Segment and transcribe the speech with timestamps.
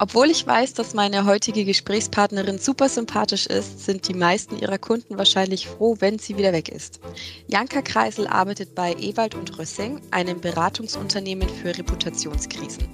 [0.00, 5.18] Obwohl ich weiß, dass meine heutige Gesprächspartnerin super sympathisch ist, sind die meisten ihrer Kunden
[5.18, 7.00] wahrscheinlich froh, wenn sie wieder weg ist.
[7.48, 12.86] Janka Kreisel arbeitet bei Ewald und Rössing, einem Beratungsunternehmen für Reputationskrisen.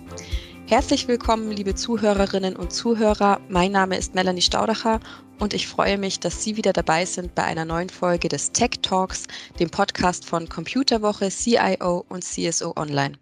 [0.67, 3.39] Herzlich willkommen, liebe Zuhörerinnen und Zuhörer.
[3.51, 4.99] Mein Name ist Melanie Staudacher
[5.39, 8.81] und ich freue mich, dass Sie wieder dabei sind bei einer neuen Folge des Tech
[8.81, 9.25] Talks,
[9.61, 13.19] dem Podcast von Computerwoche, CIO und CSO Online.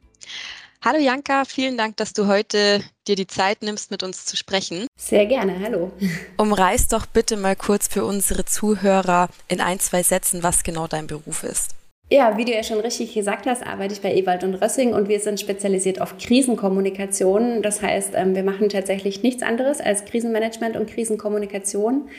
[0.84, 4.86] Hallo Janka, vielen Dank, dass du heute dir die Zeit nimmst, mit uns zu sprechen.
[4.96, 5.92] Sehr gerne, hallo.
[6.36, 11.06] Umreiß doch bitte mal kurz für unsere Zuhörer in ein, zwei Sätzen, was genau dein
[11.06, 11.70] Beruf ist.
[12.10, 15.08] Ja, wie du ja schon richtig gesagt hast, arbeite ich bei Ewald und Rössing und
[15.08, 17.62] wir sind spezialisiert auf Krisenkommunikation.
[17.62, 22.10] Das heißt, ähm, wir machen tatsächlich nichts anderes als Krisenmanagement und Krisenkommunikation.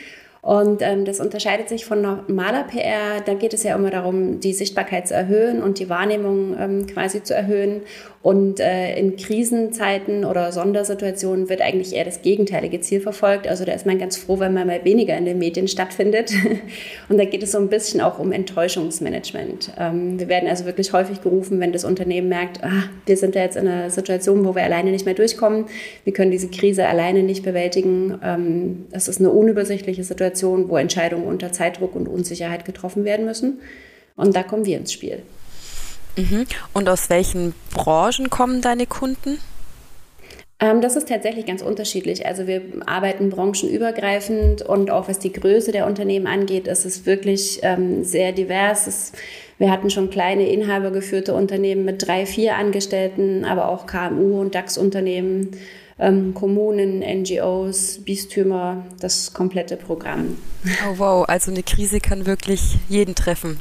[0.41, 3.21] Und ähm, das unterscheidet sich von normaler PR.
[3.23, 7.23] Da geht es ja immer darum, die Sichtbarkeit zu erhöhen und die Wahrnehmung ähm, quasi
[7.23, 7.83] zu erhöhen.
[8.23, 13.49] Und äh, in Krisenzeiten oder Sondersituationen wird eigentlich eher das gegenteilige Ziel verfolgt.
[13.49, 16.31] Also da ist man ganz froh, wenn man mal weniger in den Medien stattfindet.
[17.09, 19.73] Und da geht es so ein bisschen auch um Enttäuschungsmanagement.
[19.77, 23.41] Ähm, wir werden also wirklich häufig gerufen, wenn das Unternehmen merkt, ah, wir sind da
[23.41, 25.65] jetzt in einer Situation, wo wir alleine nicht mehr durchkommen.
[26.05, 28.19] Wir können diese Krise alleine nicht bewältigen.
[28.23, 33.59] Ähm, das ist eine unübersichtliche Situation, wo Entscheidungen unter Zeitdruck und Unsicherheit getroffen werden müssen.
[34.15, 35.23] Und da kommen wir ins Spiel.
[36.15, 36.45] Mhm.
[36.73, 39.39] Und aus welchen Branchen kommen deine Kunden?
[40.59, 42.25] Ähm, das ist tatsächlich ganz unterschiedlich.
[42.25, 47.59] Also wir arbeiten branchenübergreifend und auch was die Größe der Unternehmen angeht, ist es wirklich
[47.63, 48.87] ähm, sehr divers.
[48.87, 49.11] Es,
[49.57, 55.51] wir hatten schon kleine inhabergeführte Unternehmen mit drei, vier Angestellten, aber auch KMU und DAX-Unternehmen,
[55.99, 60.37] ähm, Kommunen, NGOs, Bistümer, das komplette Programm.
[60.87, 63.59] Oh wow, also eine Krise kann wirklich jeden treffen.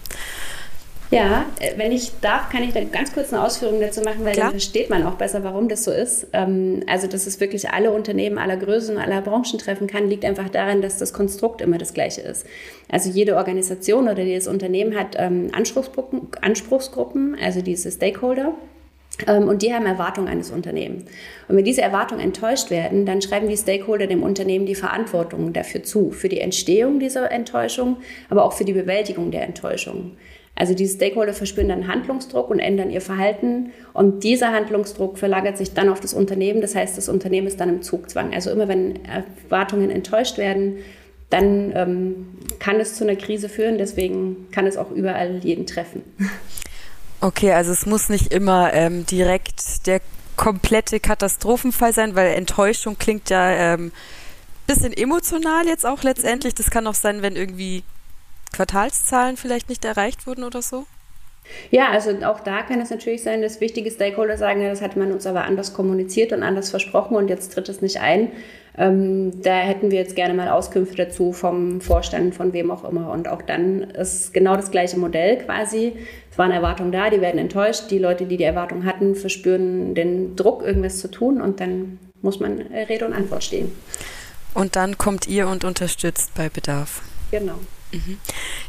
[1.13, 4.33] Ja, äh, wenn ich darf, kann ich da ganz kurz eine Ausführung dazu machen, weil
[4.33, 4.47] Klar.
[4.47, 6.29] dann versteht man auch besser, warum das so ist.
[6.33, 10.49] Ähm, also, dass es wirklich alle Unternehmen aller Größen, aller Branchen treffen kann, liegt einfach
[10.49, 12.47] daran, dass das Konstrukt immer das gleiche ist.
[12.91, 18.55] Also jede Organisation oder jedes Unternehmen hat ähm, Anspruchsgruppen, Anspruchsgruppen, also diese Stakeholder.
[19.27, 21.05] Ähm, und die haben Erwartungen eines Unternehmens.
[21.47, 25.83] Und wenn diese Erwartungen enttäuscht werden, dann schreiben die Stakeholder dem Unternehmen die Verantwortung dafür
[25.83, 27.99] zu, für die Entstehung dieser Enttäuschung,
[28.31, 30.13] aber auch für die Bewältigung der Enttäuschung.
[30.63, 33.73] Also die Stakeholder verspüren dann Handlungsdruck und ändern ihr Verhalten.
[33.95, 36.61] Und dieser Handlungsdruck verlagert sich dann auf das Unternehmen.
[36.61, 38.33] Das heißt, das Unternehmen ist dann im Zugzwang.
[38.33, 40.77] Also immer wenn Erwartungen enttäuscht werden,
[41.31, 42.29] dann ähm,
[42.61, 43.77] kann es zu einer Krise führen.
[43.77, 46.05] Deswegen kann es auch überall jeden treffen.
[47.21, 50.01] Okay, also es muss nicht immer ähm, direkt der
[50.37, 53.91] komplette Katastrophenfall sein, weil Enttäuschung klingt ja ähm,
[54.69, 56.55] bisschen emotional jetzt auch letztendlich.
[56.55, 57.83] Das kann auch sein, wenn irgendwie
[58.53, 60.87] Quartalszahlen vielleicht nicht erreicht wurden oder so?
[61.71, 65.11] Ja, also auch da kann es natürlich sein, dass wichtige Stakeholder sagen, das hat man
[65.11, 68.31] uns aber anders kommuniziert und anders versprochen und jetzt tritt es nicht ein.
[68.79, 73.11] Ähm, da hätten wir jetzt gerne mal Auskünfte dazu vom Vorstand, von wem auch immer.
[73.11, 75.95] Und auch dann ist genau das gleiche Modell quasi.
[76.31, 77.91] Es waren Erwartungen da, die werden enttäuscht.
[77.91, 82.41] Die Leute, die die Erwartungen hatten, verspüren den Druck, irgendwas zu tun und dann muss
[82.41, 83.73] man Rede und Antwort stehen.
[84.55, 87.03] Und dann kommt ihr und unterstützt bei Bedarf.
[87.31, 87.59] Genau.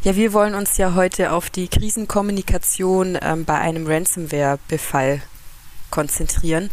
[0.04, 5.22] Ja, wir wollen uns ja heute auf die Krisenkommunikation ähm, bei einem Ransomware-Befall
[5.90, 6.70] konzentrieren.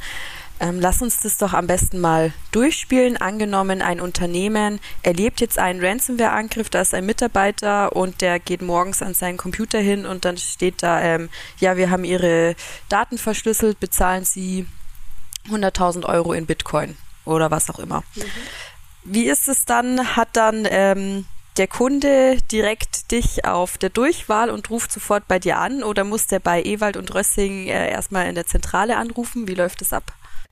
[0.63, 3.17] Ähm, lass uns das doch am besten mal durchspielen.
[3.17, 9.01] Angenommen, ein Unternehmen erlebt jetzt einen Ransomware-Angriff, da ist ein Mitarbeiter und der geht morgens
[9.01, 12.57] an seinen Computer hin und dann steht da, ähm, ja, wir haben Ihre
[12.91, 14.67] Daten verschlüsselt, bezahlen Sie
[15.49, 18.03] 100.000 Euro in Bitcoin oder was auch immer.
[18.15, 18.25] Mhm.
[19.05, 20.15] Wie ist es dann?
[20.15, 21.25] Hat dann ähm,
[21.61, 26.27] der Kunde direkt dich auf der Durchwahl und ruft sofort bei dir an oder muss
[26.27, 29.47] der bei Ewald und Rössing äh, erstmal in der Zentrale anrufen?
[29.47, 30.05] Wie läuft das ab?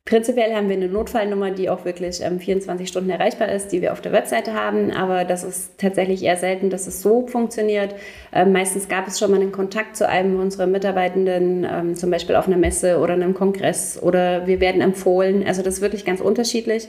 [0.04, 3.94] Prinzipiell haben wir eine Notfallnummer, die auch wirklich ähm, 24 Stunden erreichbar ist, die wir
[3.94, 7.94] auf der Webseite haben, aber das ist tatsächlich eher selten, dass es so funktioniert.
[8.30, 12.36] Ähm, meistens gab es schon mal einen Kontakt zu einem unserer Mitarbeitenden, ähm, zum Beispiel
[12.36, 15.42] auf einer Messe oder einem Kongress oder wir werden empfohlen.
[15.46, 16.86] Also das ist wirklich ganz unterschiedlich.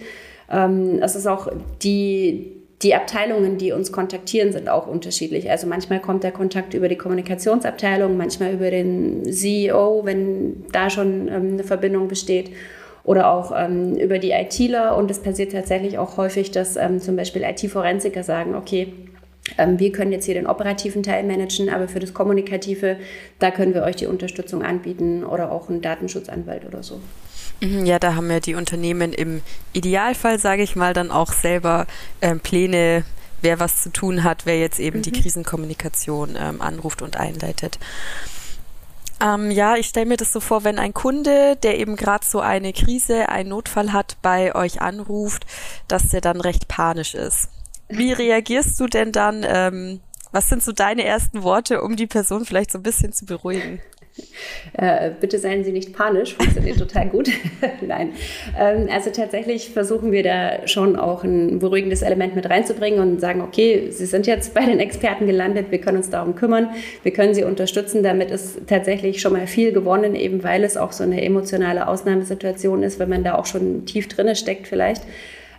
[0.51, 1.47] Ähm, es ist auch
[1.81, 5.51] die, die Abteilungen, die uns kontaktieren, sind auch unterschiedlich.
[5.51, 11.27] Also manchmal kommt der Kontakt über die Kommunikationsabteilung, manchmal über den CEO, wenn da schon
[11.27, 12.51] ähm, eine Verbindung besteht
[13.03, 14.95] oder auch ähm, über die ITler.
[14.95, 18.93] Und es passiert tatsächlich auch häufig, dass ähm, zum Beispiel IT-Forensiker sagen, okay,
[19.57, 22.95] ähm, wir können jetzt hier den operativen Teil managen, aber für das Kommunikative,
[23.39, 27.01] da können wir euch die Unterstützung anbieten oder auch einen Datenschutzanwalt oder so.
[27.61, 29.41] Mhm, ja, da haben ja die Unternehmen im
[29.73, 31.87] Idealfall, sage ich mal, dann auch selber
[32.21, 33.03] ähm, Pläne,
[33.41, 35.03] wer was zu tun hat, wer jetzt eben mhm.
[35.03, 37.79] die Krisenkommunikation ähm, anruft und einleitet.
[39.21, 42.39] Ähm, ja, ich stelle mir das so vor, wenn ein Kunde, der eben gerade so
[42.39, 45.45] eine Krise, einen Notfall hat, bei euch anruft,
[45.89, 47.49] dass der dann recht panisch ist.
[47.89, 49.45] Wie reagierst du denn dann?
[49.45, 49.99] Ähm,
[50.31, 53.81] was sind so deine ersten Worte, um die Person vielleicht so ein bisschen zu beruhigen?
[54.73, 57.29] Äh, bitte seien Sie nicht panisch, funktioniert total gut.
[57.81, 58.13] Nein.
[58.57, 63.41] Ähm, also tatsächlich versuchen wir da schon auch ein beruhigendes Element mit reinzubringen und sagen,
[63.41, 66.69] okay, Sie sind jetzt bei den Experten gelandet, wir können uns darum kümmern,
[67.03, 68.03] wir können Sie unterstützen.
[68.03, 72.83] Damit ist tatsächlich schon mal viel gewonnen, eben weil es auch so eine emotionale Ausnahmesituation
[72.83, 75.03] ist, wenn man da auch schon tief drinne steckt vielleicht.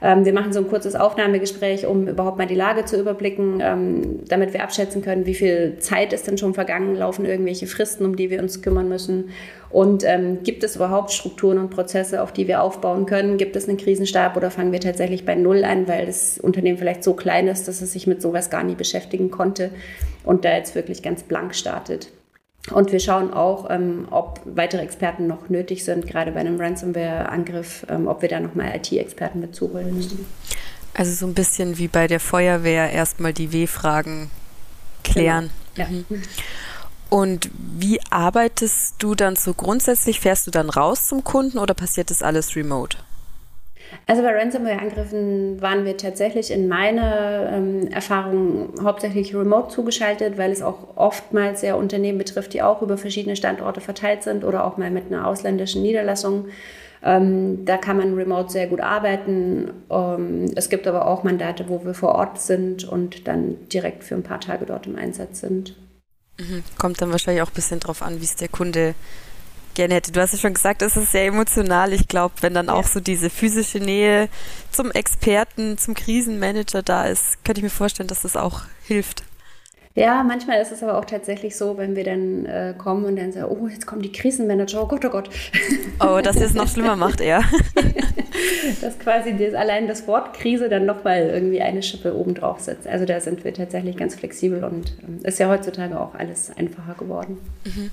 [0.03, 4.21] Ähm, wir machen so ein kurzes Aufnahmegespräch, um überhaupt mal die Lage zu überblicken, ähm,
[4.27, 8.17] damit wir abschätzen können, wie viel Zeit ist denn schon vergangen, laufen irgendwelche Fristen, um
[8.17, 9.31] die wir uns kümmern müssen.
[9.69, 13.37] Und ähm, gibt es überhaupt Strukturen und Prozesse, auf die wir aufbauen können?
[13.37, 17.05] Gibt es einen Krisenstab oder fangen wir tatsächlich bei Null an, weil das Unternehmen vielleicht
[17.05, 19.71] so klein ist, dass es sich mit sowas gar nie beschäftigen konnte
[20.25, 22.11] und da jetzt wirklich ganz blank startet?
[22.71, 27.87] Und wir schauen auch, ähm, ob weitere Experten noch nötig sind, gerade bei einem Ransomware-Angriff,
[27.89, 30.27] ähm, ob wir da nochmal IT-Experten mit zuholen müssen.
[30.95, 34.31] Also so ein bisschen wie bei der Feuerwehr erstmal die W-Fragen
[35.03, 35.51] klären.
[35.75, 35.89] Genau.
[35.89, 35.97] Ja.
[35.97, 36.23] Mhm.
[37.09, 40.21] Und wie arbeitest du dann so grundsätzlich?
[40.21, 42.99] Fährst du dann raus zum Kunden oder passiert das alles remote?
[44.07, 50.63] Also bei Ransomware-Angriffen waren wir tatsächlich in meiner ähm, Erfahrung hauptsächlich remote zugeschaltet, weil es
[50.63, 54.91] auch oftmals sehr Unternehmen betrifft, die auch über verschiedene Standorte verteilt sind oder auch mal
[54.91, 56.47] mit einer ausländischen Niederlassung.
[57.03, 59.71] Ähm, da kann man remote sehr gut arbeiten.
[59.91, 64.15] Ähm, es gibt aber auch Mandate, wo wir vor Ort sind und dann direkt für
[64.15, 65.77] ein paar Tage dort im Einsatz sind.
[66.39, 66.63] Mhm.
[66.79, 68.95] Kommt dann wahrscheinlich auch ein bisschen drauf an, wie es der Kunde
[69.81, 70.13] gerne hätte.
[70.13, 71.95] Du hast ja schon gesagt, es ist sehr emotional.
[71.95, 72.75] Ich glaube, wenn dann ja.
[72.75, 74.29] auch so diese physische Nähe
[74.71, 79.23] zum Experten, zum Krisenmanager da ist, könnte ich mir vorstellen, dass das auch hilft.
[79.95, 83.33] Ja, manchmal ist es aber auch tatsächlich so, wenn wir dann äh, kommen und dann
[83.33, 85.31] sagen, oh, jetzt kommen die Krisenmanager, oh Gott, oh Gott.
[85.99, 87.43] Oh, dass es noch schlimmer macht, eher.
[88.83, 92.87] dass quasi das, allein das Wort Krise dann nochmal irgendwie eine Schippe obendrauf sitzt.
[92.87, 96.95] Also da sind wir tatsächlich ganz flexibel und ähm, ist ja heutzutage auch alles einfacher
[96.95, 97.39] geworden.
[97.65, 97.91] Mhm.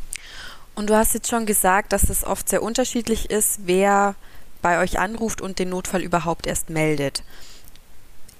[0.77, 4.13] Und du hast jetzt schon gesagt, dass es oft sehr unterschiedlich ist, wer
[4.62, 7.24] bei euch anruft und den Notfall überhaupt erst meldet.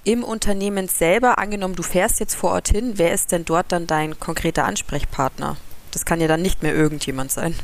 [0.04, 3.88] Im Unternehmen selber, angenommen, du fährst jetzt vor Ort hin, wer ist denn dort dann
[3.88, 5.57] dein konkreter Ansprechpartner?
[5.89, 7.56] Das kann ja dann nicht mehr irgendjemand sein.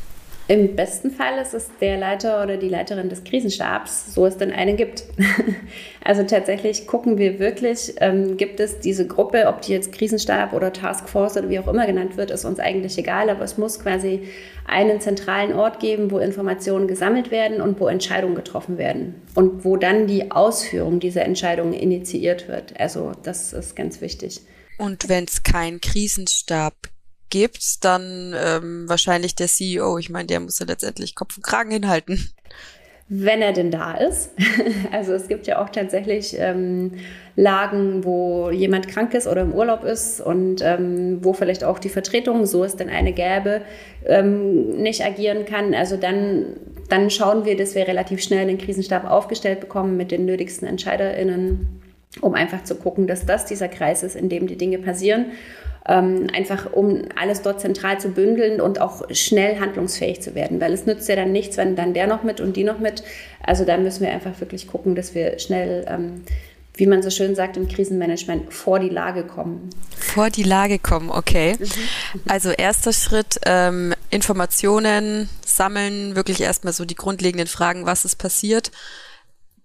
[0.50, 4.52] Im besten Fall ist es der Leiter oder die Leiterin des Krisenstabs, so es denn
[4.52, 5.06] einen gibt.
[6.04, 10.74] also tatsächlich gucken wir wirklich, ähm, gibt es diese Gruppe, ob die jetzt Krisenstab oder
[10.74, 14.28] Taskforce oder wie auch immer genannt wird, ist uns eigentlich egal, aber es muss quasi
[14.66, 19.78] einen zentralen Ort geben, wo Informationen gesammelt werden und wo Entscheidungen getroffen werden und wo
[19.78, 22.78] dann die Ausführung dieser Entscheidungen initiiert wird.
[22.78, 24.42] Also das ist ganz wichtig.
[24.78, 26.74] Und wenn es keinen Krisenstab
[27.34, 29.98] gibt, dann ähm, wahrscheinlich der CEO.
[29.98, 32.30] Ich meine, der muss ja letztendlich Kopf und Kragen hinhalten.
[33.10, 34.30] Wenn er denn da ist.
[34.92, 36.92] Also es gibt ja auch tatsächlich ähm,
[37.36, 41.90] Lagen, wo jemand krank ist oder im Urlaub ist und ähm, wo vielleicht auch die
[41.90, 43.62] Vertretung, so es denn eine gäbe,
[44.06, 45.74] ähm, nicht agieren kann.
[45.74, 46.46] Also dann,
[46.90, 51.82] dann schauen wir, dass wir relativ schnell den Krisenstab aufgestellt bekommen mit den nötigsten EntscheiderInnen,
[52.22, 55.32] um einfach zu gucken, dass das dieser Kreis ist, in dem die Dinge passieren
[55.88, 60.74] ähm, einfach um alles dort zentral zu bündeln und auch schnell handlungsfähig zu werden, weil
[60.74, 63.04] es nützt ja dann nichts, wenn dann der noch mit und die noch mit.
[63.42, 66.24] Also da müssen wir einfach wirklich gucken, dass wir schnell ähm,
[66.76, 69.70] wie man so schön sagt im Krisenmanagement, vor die Lage kommen.
[69.98, 71.56] Vor die Lage kommen, okay.
[71.60, 72.22] Mhm.
[72.28, 78.72] Also erster Schritt, ähm, Informationen sammeln, wirklich erstmal so die grundlegenden Fragen, was ist passiert.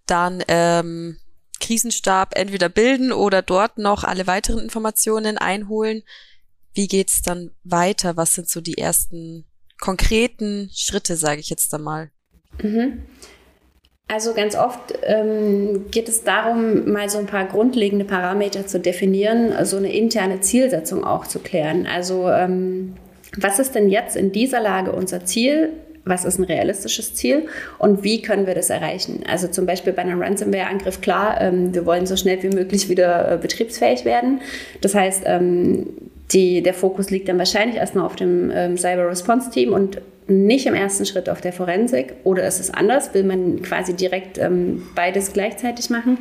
[0.07, 1.17] Dann ähm,
[1.61, 6.03] Krisenstab entweder bilden oder dort noch alle weiteren Informationen einholen.
[6.75, 8.17] Wie geht's dann weiter?
[8.17, 9.45] Was sind so die ersten
[9.81, 12.11] konkreten Schritte, sage ich jetzt einmal?
[12.63, 13.03] Mhm.
[14.11, 19.51] Also ganz oft ähm, geht es darum, mal so ein paar grundlegende Parameter zu definieren,
[19.51, 21.87] so also eine interne Zielsetzung auch zu klären.
[21.87, 22.95] Also ähm,
[23.37, 25.75] was ist denn jetzt in dieser Lage unser Ziel?
[26.09, 27.47] Was ist ein realistisches Ziel
[27.79, 29.25] und wie können wir das erreichen.
[29.29, 33.33] Also zum Beispiel bei einem Ransomware-Angriff, klar, ähm, wir wollen so schnell wie möglich wieder
[33.33, 34.41] äh, betriebsfähig werden.
[34.81, 35.87] Das heißt, ähm,
[36.33, 40.67] die, der Fokus liegt dann wahrscheinlich erstmal auf dem ähm, Cyber Response Team und nicht
[40.67, 42.15] im ersten Schritt auf der Forensik.
[42.25, 43.15] Oder ist es anders?
[43.15, 46.19] Will man quasi direkt ähm, beides gleichzeitig machen?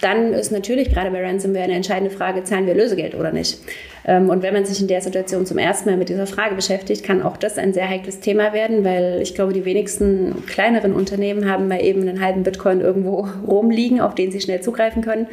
[0.00, 3.58] Dann ist natürlich gerade bei Ransomware eine entscheidende Frage, zahlen wir Lösegeld oder nicht?
[4.06, 7.02] Ähm, und wenn man sich in der Situation zum ersten Mal mit dieser Frage beschäftigt,
[7.02, 11.50] kann auch das ein sehr heikles Thema werden, weil ich glaube, die wenigsten kleineren Unternehmen
[11.50, 15.26] haben mal eben einen halben Bitcoin irgendwo rumliegen, auf den sie schnell zugreifen können.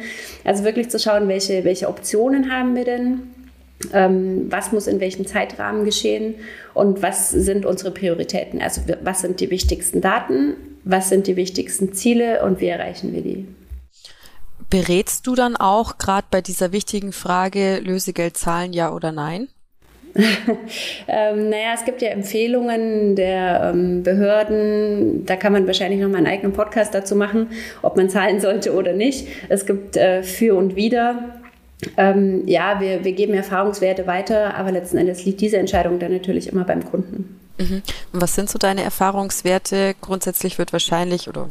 [0.44, 3.20] Also wirklich zu schauen, welche, welche Optionen haben wir denn?
[3.92, 6.34] ähm, was muss in welchem Zeitrahmen geschehen
[6.74, 8.60] und was sind unsere Prioritäten.
[8.60, 10.54] Also was sind die wichtigsten Daten,
[10.84, 13.46] was sind die wichtigsten Ziele und wie erreichen wir die.
[14.70, 19.48] Berätst du dann auch gerade bei dieser wichtigen Frage Lösegeld zahlen, ja oder nein?
[21.08, 25.24] ähm, naja, es gibt ja Empfehlungen der ähm, Behörden.
[25.26, 27.48] Da kann man wahrscheinlich noch mal einen eigenen Podcast dazu machen,
[27.82, 29.28] ob man zahlen sollte oder nicht.
[29.48, 31.40] Es gibt äh, für und wider.
[31.96, 36.48] Ähm, ja, wir, wir geben Erfahrungswerte weiter, aber letzten Endes liegt diese Entscheidung dann natürlich
[36.48, 37.40] immer beim Kunden.
[37.58, 37.82] Mhm.
[38.12, 39.94] Und was sind so deine Erfahrungswerte?
[40.00, 41.50] Grundsätzlich wird wahrscheinlich oder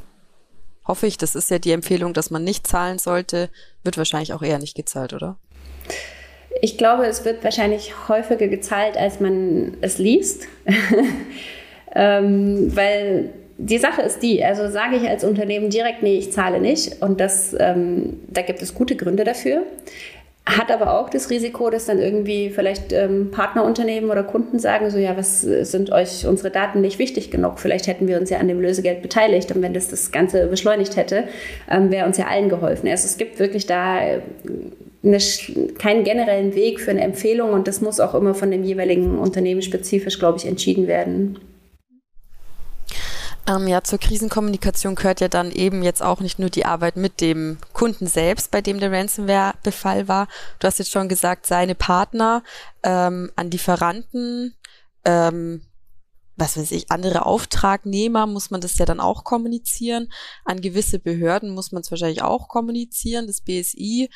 [0.89, 3.49] hoffe ich, das ist ja die Empfehlung, dass man nicht zahlen sollte,
[3.83, 5.37] wird wahrscheinlich auch eher nicht gezahlt, oder?
[6.61, 10.47] Ich glaube, es wird wahrscheinlich häufiger gezahlt, als man es liest.
[11.95, 13.29] ähm, weil
[13.59, 17.01] die Sache ist die, also sage ich als Unternehmen direkt, nee, ich zahle nicht.
[17.03, 19.63] Und das, ähm, da gibt es gute Gründe dafür.
[20.49, 24.97] Hat aber auch das Risiko, dass dann irgendwie vielleicht ähm, Partnerunternehmen oder Kunden sagen, so
[24.97, 27.59] ja, was sind euch unsere Daten nicht wichtig genug?
[27.59, 30.95] Vielleicht hätten wir uns ja an dem Lösegeld beteiligt und wenn das das Ganze beschleunigt
[30.95, 31.25] hätte,
[31.69, 32.89] ähm, wäre uns ja allen geholfen.
[32.89, 34.21] Also es gibt wirklich da äh,
[35.03, 35.19] eine,
[35.77, 39.61] keinen generellen Weg für eine Empfehlung und das muss auch immer von dem jeweiligen Unternehmen
[39.61, 41.37] spezifisch, glaube ich, entschieden werden.
[43.47, 47.21] Ähm, ja, zur Krisenkommunikation gehört ja dann eben jetzt auch nicht nur die Arbeit mit
[47.21, 50.27] dem Kunden selbst, bei dem der Ransomware-Befall war.
[50.59, 52.43] Du hast jetzt schon gesagt, seine Partner
[52.83, 54.55] ähm, an Lieferanten,
[55.05, 55.61] ähm,
[56.39, 60.09] was weiß ich, andere Auftragnehmer muss man das ja dann auch kommunizieren.
[60.45, 64.09] An gewisse Behörden muss man es wahrscheinlich auch kommunizieren, das BSI.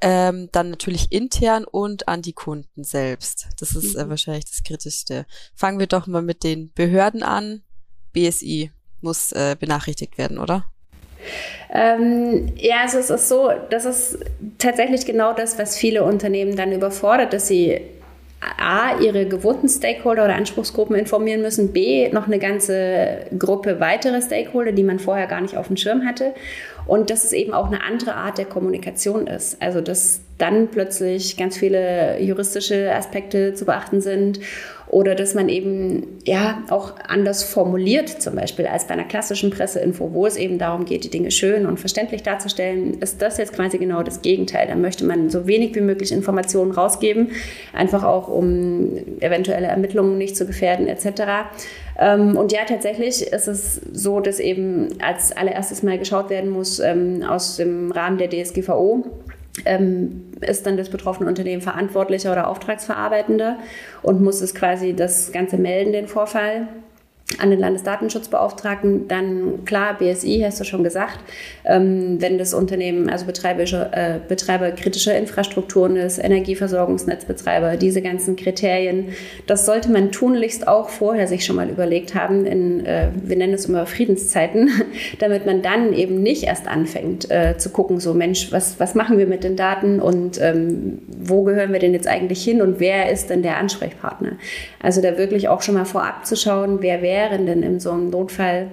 [0.00, 3.48] Ähm, dann natürlich intern und an die Kunden selbst.
[3.58, 4.10] Das ist äh, mhm.
[4.10, 5.26] wahrscheinlich das Kritischste.
[5.54, 7.62] Fangen wir doch mal mit den Behörden an.
[8.18, 8.70] BSI
[9.00, 10.64] muss äh, benachrichtigt werden, oder?
[11.72, 14.18] Ähm, ja, also es ist so, das ist
[14.58, 17.80] tatsächlich genau das, was viele Unternehmen dann überfordert, dass sie
[18.40, 24.72] A, ihre gewohnten Stakeholder oder Anspruchsgruppen informieren müssen, B, noch eine ganze Gruppe weitere Stakeholder,
[24.72, 26.34] die man vorher gar nicht auf dem Schirm hatte.
[26.88, 29.62] Und dass es eben auch eine andere Art der Kommunikation ist.
[29.62, 34.40] Also dass dann plötzlich ganz viele juristische Aspekte zu beachten sind
[34.90, 40.14] oder dass man eben ja auch anders formuliert, zum Beispiel als bei einer klassischen Presseinfo,
[40.14, 43.76] wo es eben darum geht, die Dinge schön und verständlich darzustellen, ist das jetzt quasi
[43.76, 44.66] genau das Gegenteil.
[44.66, 47.32] Da möchte man so wenig wie möglich Informationen rausgeben,
[47.74, 51.50] einfach auch um eventuelle Ermittlungen nicht zu gefährden etc.
[51.98, 56.78] Ähm, und ja, tatsächlich ist es so, dass eben als allererstes mal geschaut werden muss
[56.78, 59.04] ähm, aus dem Rahmen der DSGVO
[59.64, 63.58] ähm, ist dann das betroffene Unternehmen verantwortlicher oder Auftragsverarbeitender
[64.02, 66.68] und muss es quasi das Ganze melden, den Vorfall
[67.36, 71.18] an den Landesdatenschutzbeauftragten, dann klar, BSI, hast du schon gesagt,
[71.66, 79.10] ähm, wenn das Unternehmen, also Betreiber, äh, Betreiber kritischer Infrastrukturen ist, Energieversorgungsnetzbetreiber, diese ganzen Kriterien,
[79.46, 83.52] das sollte man tunlichst auch vorher sich schon mal überlegt haben, in, äh, wir nennen
[83.52, 84.70] es immer Friedenszeiten,
[85.18, 89.18] damit man dann eben nicht erst anfängt äh, zu gucken, so Mensch, was, was machen
[89.18, 93.12] wir mit den Daten und ähm, wo gehören wir denn jetzt eigentlich hin und wer
[93.12, 94.32] ist denn der Ansprechpartner?
[94.82, 97.90] Also da wirklich auch schon mal vorab zu schauen, wer wäre wären denn in so
[97.90, 98.68] einem Notfall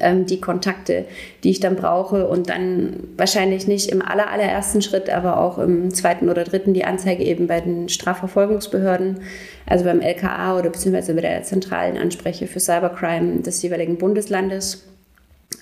[0.00, 1.04] ähm, die Kontakte,
[1.44, 5.94] die ich dann brauche und dann wahrscheinlich nicht im aller, allerersten Schritt, aber auch im
[5.94, 9.20] zweiten oder dritten die Anzeige eben bei den Strafverfolgungsbehörden,
[9.66, 14.84] also beim LKA oder beziehungsweise bei der zentralen Anspreche für Cybercrime des jeweiligen Bundeslandes.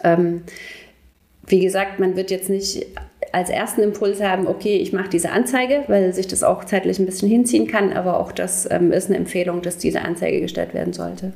[0.02, 0.42] Ähm,
[1.46, 2.86] wie gesagt, man wird jetzt nicht
[3.30, 7.06] als ersten Impuls haben, okay, ich mache diese Anzeige, weil sich das auch zeitlich ein
[7.06, 10.92] bisschen hinziehen kann, aber auch das ähm, ist eine Empfehlung, dass diese Anzeige gestellt werden
[10.92, 11.32] sollte.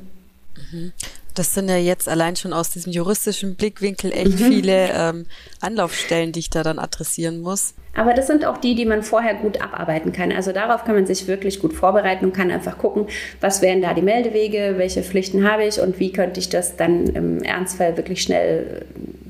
[1.33, 4.45] Das sind ja jetzt allein schon aus diesem juristischen Blickwinkel echt mhm.
[4.45, 5.25] viele ähm,
[5.61, 7.73] Anlaufstellen, die ich da dann adressieren muss.
[7.95, 10.31] Aber das sind auch die, die man vorher gut abarbeiten kann.
[10.31, 13.07] Also darauf kann man sich wirklich gut vorbereiten und kann einfach gucken,
[13.39, 17.07] was wären da die Meldewege, welche Pflichten habe ich und wie könnte ich das dann
[17.07, 18.85] im Ernstfall wirklich schnell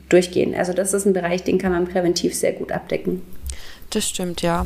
[0.10, 0.56] durchgehen.
[0.56, 3.22] Also das ist ein Bereich, den kann man präventiv sehr gut abdecken.
[3.90, 4.66] Das stimmt, ja.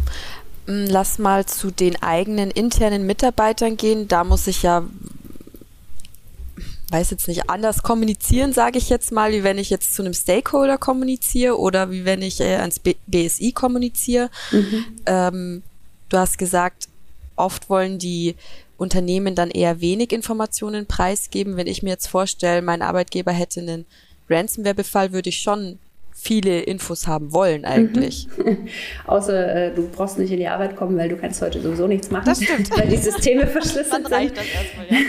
[0.68, 4.08] Hm, lass mal zu den eigenen internen Mitarbeitern gehen.
[4.08, 4.84] Da muss ich ja
[6.92, 10.14] weiß jetzt nicht, anders kommunizieren, sage ich jetzt mal, wie wenn ich jetzt zu einem
[10.14, 14.30] Stakeholder kommuniziere oder wie wenn ich äh, ans B BSI kommuniziere.
[14.52, 14.86] Mhm.
[15.06, 15.64] Ähm,
[16.10, 16.88] du hast gesagt,
[17.36, 18.36] oft wollen die
[18.78, 21.58] Unternehmen dann eher wenig Informationen preisgeben.
[21.58, 23.86] Wenn ich mir jetzt vorstelle, mein Arbeitgeber hätte einen
[24.30, 25.80] Ransomware-Befall, würde ich schon
[26.26, 28.28] viele Infos haben wollen eigentlich.
[28.38, 28.68] Mhm.
[29.06, 32.10] Außer äh, du brauchst nicht in die Arbeit kommen, weil du kannst heute sowieso nichts
[32.10, 32.26] machen.
[32.26, 32.76] Das stimmt.
[32.76, 34.34] Weil die Systeme verschlüsselt sind.
[34.36, 34.98] Ja.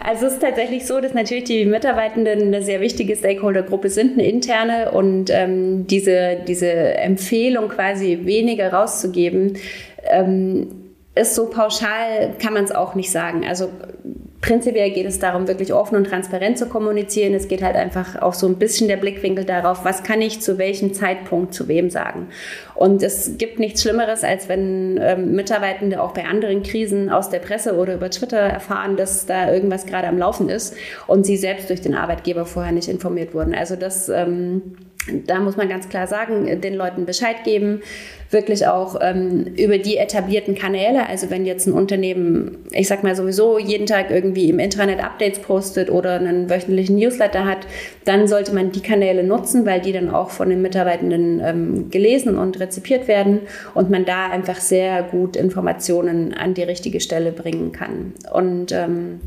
[0.00, 4.28] Also es ist tatsächlich so, dass natürlich die Mitarbeitenden eine sehr wichtige Stakeholdergruppe sind, eine
[4.28, 9.58] interne und ähm, diese, diese Empfehlung quasi weniger rauszugeben,
[10.04, 10.68] ähm,
[11.14, 13.44] ist so pauschal, kann man es auch nicht sagen.
[13.46, 13.68] Also
[14.42, 17.32] prinzipiell geht es darum, wirklich offen und transparent zu kommunizieren.
[17.32, 20.58] Es geht halt einfach auch so ein bisschen der Blickwinkel darauf, was kann ich zu
[20.58, 22.28] welchem Zeitpunkt zu wem sagen.
[22.74, 27.38] Und es gibt nichts Schlimmeres, als wenn ähm, Mitarbeitende auch bei anderen Krisen aus der
[27.38, 30.74] Presse oder über Twitter erfahren, dass da irgendwas gerade am Laufen ist
[31.06, 33.54] und sie selbst durch den Arbeitgeber vorher nicht informiert wurden.
[33.54, 34.76] Also das ähm,
[35.26, 37.82] da muss man ganz klar sagen, den Leuten Bescheid geben,
[38.30, 41.08] wirklich auch ähm, über die etablierten Kanäle.
[41.08, 45.40] Also wenn jetzt ein Unternehmen, ich sag mal sowieso jeden Tag irgendwie im Intranet Updates
[45.40, 47.66] postet oder einen wöchentlichen Newsletter hat,
[48.04, 52.38] dann sollte man die Kanäle nutzen, weil die dann auch von den Mitarbeitenden ähm, gelesen
[52.38, 53.40] und rezipiert werden
[53.74, 58.14] und man da einfach sehr gut Informationen an die richtige Stelle bringen kann.
[58.32, 59.20] Und ähm,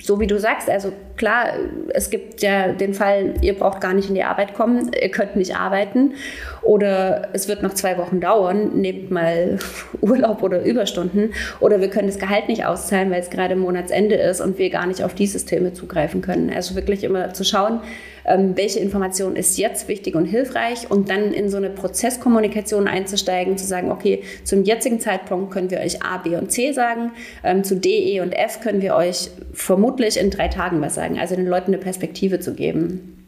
[0.00, 1.48] so wie du sagst, also klar,
[1.88, 5.34] es gibt ja den Fall, ihr braucht gar nicht in die Arbeit kommen, ihr könnt
[5.36, 6.14] nicht arbeiten
[6.62, 9.58] oder es wird noch zwei Wochen dauern, nehmt mal
[10.00, 14.40] Urlaub oder Überstunden oder wir können das Gehalt nicht auszahlen, weil es gerade Monatsende ist
[14.40, 16.50] und wir gar nicht auf die Systeme zugreifen können.
[16.54, 17.80] Also wirklich immer zu schauen,
[18.24, 23.58] ähm, welche Information ist jetzt wichtig und hilfreich und dann in so eine Prozesskommunikation einzusteigen,
[23.58, 27.12] zu sagen, okay, zum jetzigen Zeitpunkt können wir euch A, B und C sagen,
[27.44, 31.18] ähm, zu D, E und F können wir euch vermutlich in drei Tagen was sagen,
[31.18, 33.26] also den Leuten eine Perspektive zu geben.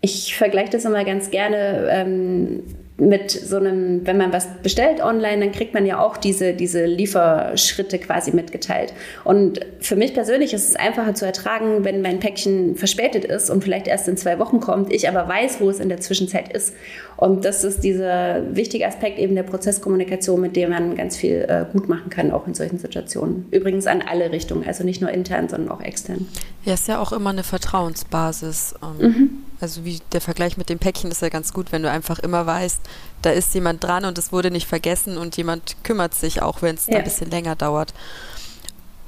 [0.00, 1.88] Ich vergleiche das immer ganz gerne.
[1.90, 2.62] Ähm,
[3.00, 6.84] mit so einem, wenn man was bestellt online, dann kriegt man ja auch diese, diese
[6.84, 8.92] Lieferschritte quasi mitgeteilt.
[9.24, 13.64] Und für mich persönlich ist es einfacher zu ertragen, wenn mein Päckchen verspätet ist und
[13.64, 16.74] vielleicht erst in zwei Wochen kommt, ich aber weiß, wo es in der Zwischenzeit ist.
[17.16, 21.64] Und das ist dieser wichtige Aspekt eben der Prozesskommunikation, mit dem man ganz viel äh,
[21.72, 23.46] gut machen kann, auch in solchen Situationen.
[23.50, 26.26] Übrigens an alle Richtungen, also nicht nur intern, sondern auch extern.
[26.64, 28.74] Ja, ist ja auch immer eine Vertrauensbasis.
[28.82, 29.30] Ähm, mhm.
[29.60, 32.46] Also wie der Vergleich mit dem Päckchen ist ja ganz gut, wenn du einfach immer
[32.46, 32.80] weißt,
[33.22, 36.76] da ist jemand dran und es wurde nicht vergessen und jemand kümmert sich, auch wenn
[36.76, 36.98] es ja.
[36.98, 37.92] ein bisschen länger dauert.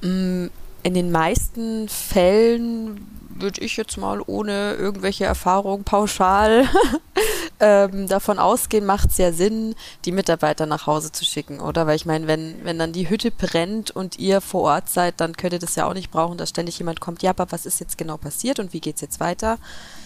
[0.02, 0.46] Mm,
[0.82, 6.68] in den meisten Fällen würde ich jetzt mal ohne irgendwelche Erfahrung pauschal
[7.60, 11.86] ähm, davon ausgehen, macht es ja Sinn, die Mitarbeiter nach Hause zu schicken, oder?
[11.86, 15.36] Weil ich meine, wenn, wenn dann die Hütte brennt und ihr vor Ort seid, dann
[15.36, 17.80] könnt ihr das ja auch nicht brauchen, dass ständig jemand kommt, ja, aber was ist
[17.80, 19.58] jetzt genau passiert und wie geht es jetzt weiter?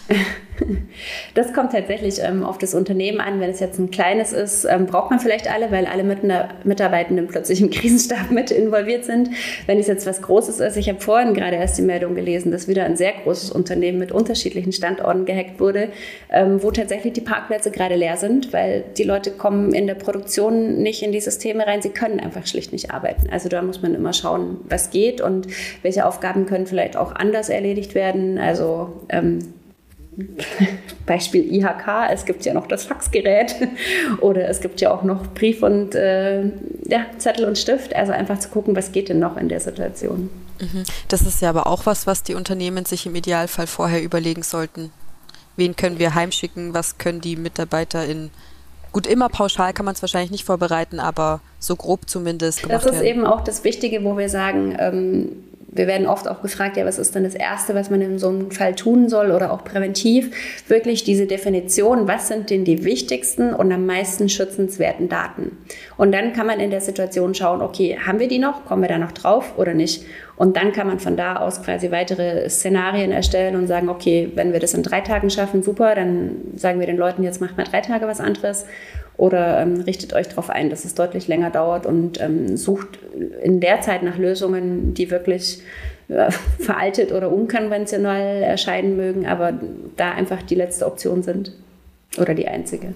[1.35, 3.41] Das kommt tatsächlich ähm, auf das Unternehmen an.
[3.41, 6.03] Wenn es jetzt ein kleines ist, ähm, braucht man vielleicht alle, weil alle
[6.65, 9.31] Mitarbeitenden plötzlich im Krisenstab mit involviert sind.
[9.67, 12.69] Wenn es jetzt was Großes ist, ich habe vorhin gerade erst die Meldung gelesen, dass
[12.69, 15.91] wieder ein sehr großes Unternehmen mit unterschiedlichen Standorten gehackt wurde,
[16.31, 20.79] ähm, wo tatsächlich die Parkplätze gerade leer sind, weil die Leute kommen in der Produktion
[20.83, 21.83] nicht in die Systeme rein.
[21.83, 23.29] Sie können einfach schlicht nicht arbeiten.
[23.31, 25.49] Also da muss man immer schauen, was geht und
[25.83, 28.39] welche Aufgaben können vielleicht auch anders erledigt werden.
[28.39, 29.41] Also ähm,
[31.07, 33.55] Beispiel IHK, es gibt ja noch das Faxgerät
[34.21, 36.45] oder es gibt ja auch noch Brief und äh,
[36.87, 37.95] ja, Zettel und Stift.
[37.95, 40.31] Also einfach zu gucken, was geht denn noch in der Situation.
[40.61, 40.85] Mhm.
[41.09, 44.91] Das ist ja aber auch was, was die Unternehmen sich im Idealfall vorher überlegen sollten.
[45.57, 46.75] Wen können wir heimschicken?
[46.75, 48.31] Was können die Mitarbeiter in
[48.97, 52.65] Gut, immer pauschal kann man es wahrscheinlich nicht vorbereiten, aber so grob zumindest.
[52.67, 53.05] Das ist werden.
[53.05, 55.29] eben auch das Wichtige, wo wir sagen, ähm,
[55.77, 58.29] wir werden oft auch gefragt, ja, was ist denn das Erste, was man in so
[58.29, 60.31] einem Fall tun soll oder auch präventiv?
[60.69, 65.59] Wirklich diese Definition, was sind denn die wichtigsten und am meisten schützenswerten Daten?
[65.97, 68.65] Und dann kann man in der Situation schauen, okay, haben wir die noch?
[68.65, 70.05] Kommen wir da noch drauf oder nicht?
[70.37, 74.53] Und dann kann man von da aus quasi weitere Szenarien erstellen und sagen, okay, wenn
[74.53, 77.65] wir das in drei Tagen schaffen, super, dann sagen wir den Leuten, jetzt macht mal
[77.65, 78.67] drei Tage was anderes.
[79.17, 82.99] Oder ähm, richtet euch darauf ein, dass es deutlich länger dauert und ähm, sucht
[83.43, 85.63] in der Zeit nach Lösungen, die wirklich
[86.09, 89.55] äh, veraltet oder unkonventionell erscheinen mögen, aber
[89.97, 91.53] da einfach die letzte Option sind
[92.19, 92.95] oder die einzige.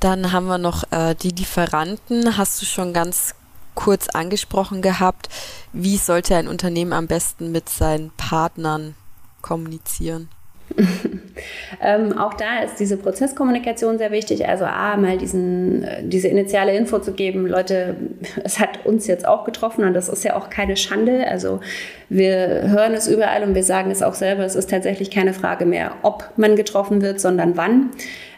[0.00, 2.36] Dann haben wir noch äh, die Lieferanten.
[2.36, 3.34] Hast du schon ganz
[3.74, 5.28] kurz angesprochen gehabt.
[5.72, 8.94] Wie sollte ein Unternehmen am besten mit seinen Partnern
[9.40, 10.28] kommunizieren?
[11.82, 14.46] ähm, auch da ist diese Prozesskommunikation sehr wichtig.
[14.46, 17.96] Also A, mal diesen, äh, diese initiale Info zu geben, Leute,
[18.44, 21.26] es hat uns jetzt auch getroffen und das ist ja auch keine Schande.
[21.28, 21.60] Also
[22.08, 25.66] wir hören es überall und wir sagen es auch selber, es ist tatsächlich keine Frage
[25.66, 27.90] mehr, ob man getroffen wird, sondern wann.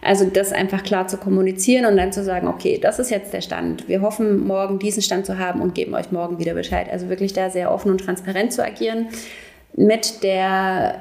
[0.02, 3.42] Also das einfach klar zu kommunizieren und dann zu sagen, okay, das ist jetzt der
[3.42, 3.86] Stand.
[3.86, 6.88] Wir hoffen, morgen diesen Stand zu haben und geben euch morgen wieder Bescheid.
[6.90, 9.08] Also wirklich da sehr offen und transparent zu agieren
[9.76, 10.96] mit der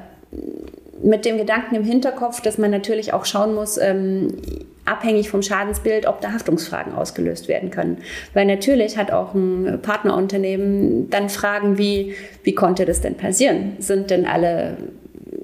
[1.02, 4.36] mit dem Gedanken im Hinterkopf, dass man natürlich auch schauen muss, ähm,
[4.84, 7.98] abhängig vom Schadensbild, ob da Haftungsfragen ausgelöst werden können.
[8.34, 13.76] Weil natürlich hat auch ein Partnerunternehmen dann Fragen wie, wie konnte das denn passieren?
[13.78, 14.76] Sind denn alle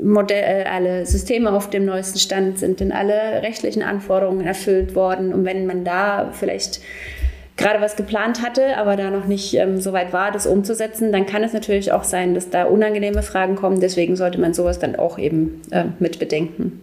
[0.03, 5.33] Modell, äh, alle Systeme auf dem neuesten Stand, sind denn alle rechtlichen Anforderungen erfüllt worden?
[5.33, 6.81] Und wenn man da vielleicht
[7.57, 11.27] gerade was geplant hatte, aber da noch nicht ähm, so weit war, das umzusetzen, dann
[11.27, 13.81] kann es natürlich auch sein, dass da unangenehme Fragen kommen.
[13.81, 16.83] Deswegen sollte man sowas dann auch eben äh, mit bedenken.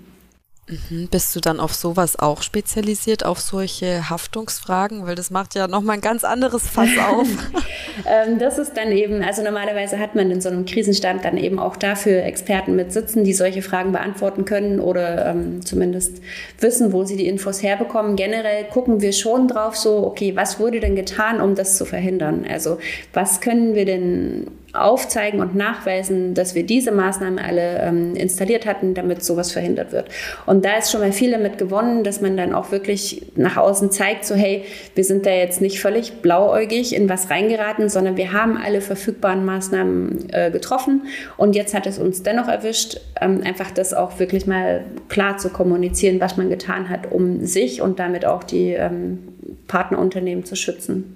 [0.67, 1.09] Mhm.
[1.09, 5.05] Bist du dann auf sowas auch spezialisiert, auf solche Haftungsfragen?
[5.05, 7.27] Weil das macht ja nochmal ein ganz anderes Fass auf.
[8.07, 11.59] ähm, das ist dann eben, also normalerweise hat man in so einem Krisenstand dann eben
[11.59, 16.21] auch dafür Experten mit sitzen, die solche Fragen beantworten können oder ähm, zumindest
[16.59, 18.15] wissen, wo sie die Infos herbekommen.
[18.15, 22.45] Generell gucken wir schon drauf so, okay, was wurde denn getan, um das zu verhindern?
[22.49, 22.77] Also
[23.11, 28.95] was können wir denn aufzeigen und nachweisen, dass wir diese Maßnahmen alle ähm, installiert hatten,
[28.95, 30.09] damit sowas verhindert wird.
[30.47, 33.91] Und da ist schon mal viel damit gewonnen, dass man dann auch wirklich nach außen
[33.91, 38.33] zeigt, so hey, wir sind da jetzt nicht völlig blauäugig in was reingeraten, sondern wir
[38.33, 41.03] haben alle verfügbaren Maßnahmen äh, getroffen
[41.37, 45.49] und jetzt hat es uns dennoch erwischt, ähm, einfach das auch wirklich mal klar zu
[45.49, 49.19] kommunizieren, was man getan hat, um sich und damit auch die ähm,
[49.67, 51.15] Partnerunternehmen zu schützen.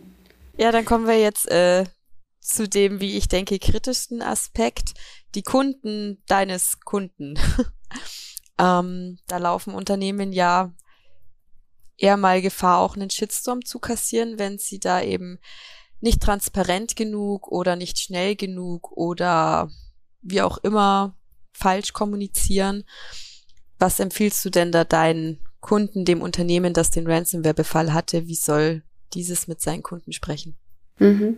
[0.58, 1.84] Ja, dann kommen wir jetzt äh,
[2.48, 4.94] zu dem, wie ich denke, kritischsten Aspekt,
[5.36, 7.38] die Kunden deines Kunden.
[8.58, 10.74] ähm, da laufen Unternehmen ja
[11.98, 15.40] eher mal Gefahr, auch einen Shitstorm zu kassieren, wenn sie da eben
[16.00, 19.70] nicht transparent genug oder nicht schnell genug oder
[20.22, 21.18] wie auch immer
[21.52, 22.84] falsch kommunizieren.
[23.80, 28.28] Was empfiehlst du denn da deinen Kunden, dem Unternehmen, das den Ransomware-Befall hatte?
[28.28, 28.84] Wie soll
[29.14, 30.58] dieses mit seinen Kunden sprechen?
[31.00, 31.38] Mhm.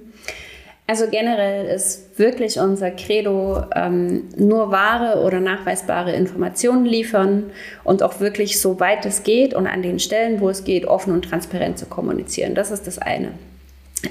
[0.90, 7.52] Also generell ist wirklich unser Credo ähm, nur wahre oder nachweisbare Informationen liefern
[7.84, 11.14] und auch wirklich so weit es geht und an den Stellen, wo es geht, offen
[11.14, 12.56] und transparent zu kommunizieren.
[12.56, 13.34] Das ist das eine.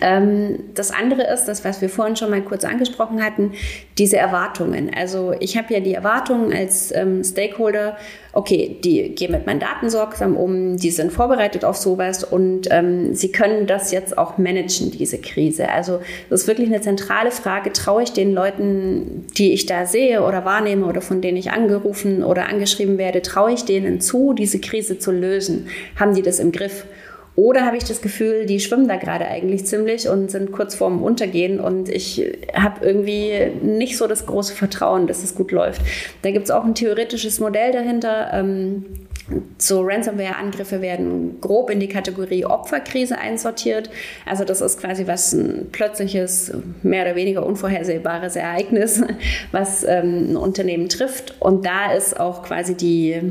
[0.03, 3.53] Ähm, das andere ist, das, was wir vorhin schon mal kurz angesprochen hatten,
[3.97, 4.91] diese Erwartungen.
[4.95, 7.97] Also ich habe ja die Erwartungen als ähm, Stakeholder,
[8.35, 13.15] okay, die gehen mit meinen Daten sorgsam um, die sind vorbereitet auf sowas und ähm,
[13.15, 15.71] sie können das jetzt auch managen, diese Krise.
[15.71, 20.23] Also das ist wirklich eine zentrale Frage, traue ich den Leuten, die ich da sehe
[20.23, 24.61] oder wahrnehme oder von denen ich angerufen oder angeschrieben werde, traue ich denen zu, diese
[24.61, 25.69] Krise zu lösen?
[25.97, 26.85] Haben die das im Griff?
[27.39, 31.05] Oder habe ich das Gefühl, die schwimmen da gerade eigentlich ziemlich und sind kurz vorm
[31.05, 32.21] Untergehen und ich
[32.53, 35.81] habe irgendwie nicht so das große Vertrauen, dass es gut läuft.
[36.23, 38.31] Da gibt es auch ein theoretisches Modell dahinter.
[38.33, 38.87] Ähm,
[39.57, 43.89] so Ransomware-Angriffe werden grob in die Kategorie Opferkrise einsortiert.
[44.27, 49.01] Also das ist quasi was ein plötzliches, mehr oder weniger unvorhersehbares Ereignis,
[49.53, 51.41] was ähm, ein Unternehmen trifft.
[51.41, 53.23] Und da ist auch quasi die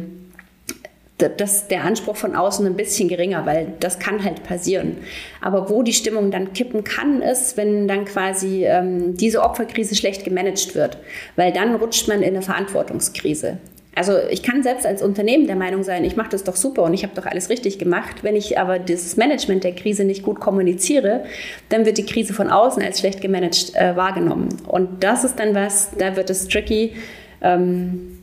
[1.18, 4.98] das, der Anspruch von außen ein bisschen geringer, weil das kann halt passieren.
[5.42, 10.24] Aber wo die Stimmung dann kippen kann, ist, wenn dann quasi ähm, diese Opferkrise schlecht
[10.24, 10.98] gemanagt wird,
[11.36, 13.58] weil dann rutscht man in eine Verantwortungskrise.
[13.96, 16.94] Also ich kann selbst als Unternehmen der Meinung sein, ich mache das doch super und
[16.94, 18.18] ich habe doch alles richtig gemacht.
[18.22, 21.24] Wenn ich aber dieses Management der Krise nicht gut kommuniziere,
[21.70, 24.50] dann wird die Krise von außen als schlecht gemanagt äh, wahrgenommen.
[24.68, 26.94] Und das ist dann was, da wird es tricky.
[27.42, 28.17] Ähm,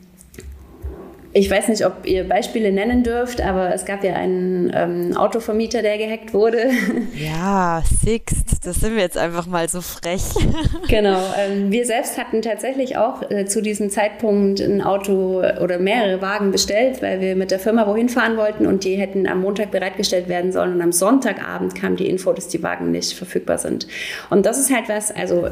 [1.37, 5.81] ich weiß nicht, ob ihr Beispiele nennen dürft, aber es gab ja einen ähm, Autovermieter,
[5.81, 6.69] der gehackt wurde.
[7.15, 10.21] Ja, Sixt, das sind wir jetzt einfach mal so frech.
[10.87, 11.19] genau.
[11.37, 16.51] Ähm, wir selbst hatten tatsächlich auch äh, zu diesem Zeitpunkt ein Auto oder mehrere Wagen
[16.51, 20.29] bestellt, weil wir mit der Firma wohin fahren wollten und die hätten am Montag bereitgestellt
[20.29, 23.87] werden sollen und am Sonntagabend kam die Info, dass die Wagen nicht verfügbar sind.
[24.29, 25.49] Und das ist halt was, also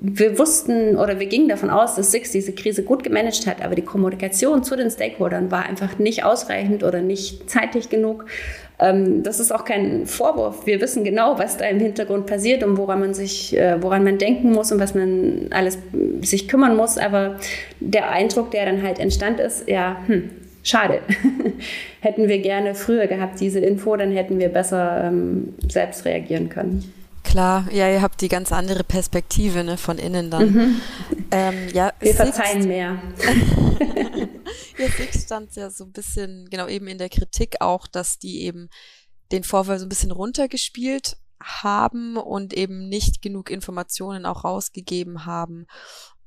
[0.00, 3.74] wir wussten oder wir gingen davon aus, dass Six diese Krise gut gemanagt hat, aber
[3.74, 8.26] die Kommunikation zu den Stakeholdern war einfach nicht ausreichend oder nicht zeitig genug.
[8.78, 10.66] Ähm, das ist auch kein Vorwurf.
[10.66, 14.18] Wir wissen genau, was da im Hintergrund passiert und woran man sich, äh, woran man
[14.18, 15.78] denken muss und was man alles
[16.20, 16.96] sich kümmern muss.
[16.96, 17.36] Aber
[17.80, 20.30] der Eindruck, der dann halt entstand, ist, ja, hm,
[20.62, 21.00] schade.
[22.00, 26.84] hätten wir gerne früher gehabt, diese Info, dann hätten wir besser ähm, selbst reagieren können.
[27.28, 30.50] Klar, ja, ihr habt die ganz andere Perspektive ne, von innen dann.
[30.50, 30.80] Mhm.
[31.30, 33.02] Ähm, ja, Wir verzeihen mehr.
[34.78, 38.44] ja, Six stand ja so ein bisschen, genau eben in der Kritik auch, dass die
[38.44, 38.70] eben
[39.30, 45.66] den Vorfall so ein bisschen runtergespielt haben und eben nicht genug Informationen auch rausgegeben haben.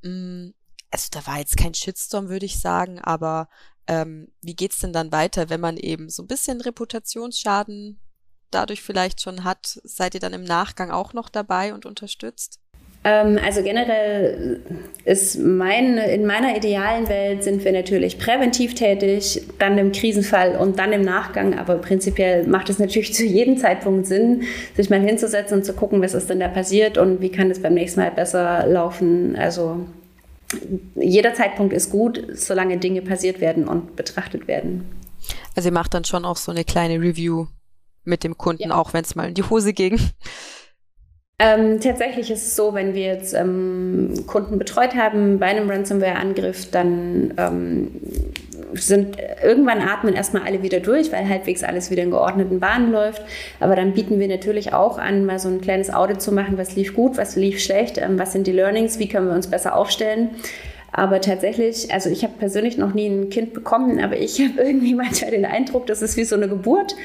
[0.04, 0.50] Mm,
[0.92, 3.50] also da war jetzt kein Shitstorm, würde ich sagen, aber
[3.88, 8.00] ähm, wie geht's denn dann weiter, wenn man eben so ein bisschen Reputationsschaden
[8.52, 12.60] dadurch vielleicht schon hat, seid ihr dann im Nachgang auch noch dabei und unterstützt?
[13.04, 14.60] Ähm, also generell
[15.06, 20.78] ist mein, in meiner idealen Welt sind wir natürlich präventiv tätig, dann im Krisenfall und
[20.78, 21.58] dann im Nachgang.
[21.58, 24.44] Aber prinzipiell macht es natürlich zu jedem Zeitpunkt Sinn,
[24.76, 27.62] sich mal hinzusetzen und zu gucken, was ist denn da passiert und wie kann es
[27.62, 29.36] beim nächsten Mal besser laufen.
[29.36, 29.86] Also
[30.96, 34.86] jeder Zeitpunkt ist gut, solange Dinge passiert werden und betrachtet werden.
[35.56, 37.48] Also ihr macht dann schon auch so eine kleine Review
[38.04, 38.76] mit dem Kunden, ja.
[38.76, 40.00] auch wenn es mal in die Hose ging?
[41.44, 46.70] Ähm, tatsächlich ist es so, wenn wir jetzt ähm, Kunden betreut haben bei einem Ransomware-Angriff,
[46.70, 47.92] dann ähm,
[48.74, 53.24] sind irgendwann atmen erstmal alle wieder durch, weil halbwegs alles wieder in geordneten Bahnen läuft.
[53.60, 56.76] Aber dann bieten wir natürlich auch an, mal so ein kleines Audit zu machen, was
[56.76, 59.76] lief gut, was lief schlecht, ähm, was sind die Learnings, wie können wir uns besser
[59.76, 60.30] aufstellen.
[60.92, 64.94] Aber tatsächlich, also ich habe persönlich noch nie ein Kind bekommen, aber ich habe irgendwie
[64.94, 66.96] manchmal den Eindruck, das ist wie so eine Geburt.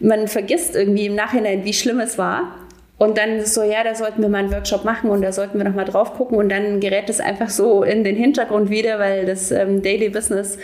[0.00, 2.56] Man vergisst irgendwie im Nachhinein, wie schlimm es war.
[2.98, 5.30] Und dann ist es so, ja, da sollten wir mal einen Workshop machen und da
[5.30, 8.70] sollten wir noch mal drauf gucken und dann gerät es einfach so in den Hintergrund
[8.70, 10.58] wieder, weil das ähm, Daily Business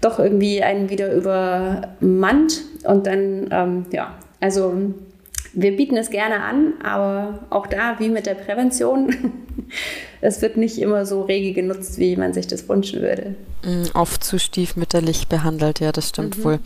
[0.00, 4.74] doch irgendwie einen wieder übermannt und dann, ähm, ja, also
[5.56, 9.32] wir bieten es gerne an, aber auch da, wie mit der Prävention,
[10.20, 13.34] es wird nicht immer so rege genutzt, wie man sich das wünschen würde.
[13.64, 16.44] Mm, oft zu stiefmütterlich behandelt, ja, das stimmt mhm.
[16.44, 16.60] wohl.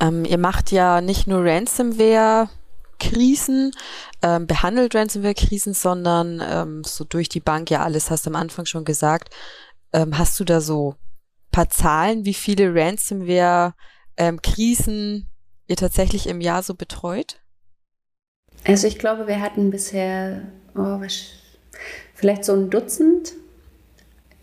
[0.00, 2.50] Ähm, ihr macht ja nicht nur Ransomware,
[3.00, 3.72] Krisen,
[4.22, 8.66] ähm, behandelt Ransomware-Krisen, sondern ähm, so durch die Bank ja alles, hast du am Anfang
[8.66, 9.34] schon gesagt.
[9.94, 10.96] Ähm, hast du da so
[11.50, 15.26] paar Zahlen, wie viele Ransomware-Krisen ähm,
[15.68, 17.40] ihr tatsächlich im Jahr so betreut?
[18.66, 20.42] Also ich glaube, wir hatten bisher
[20.76, 20.98] oh,
[22.14, 23.34] vielleicht so ein Dutzend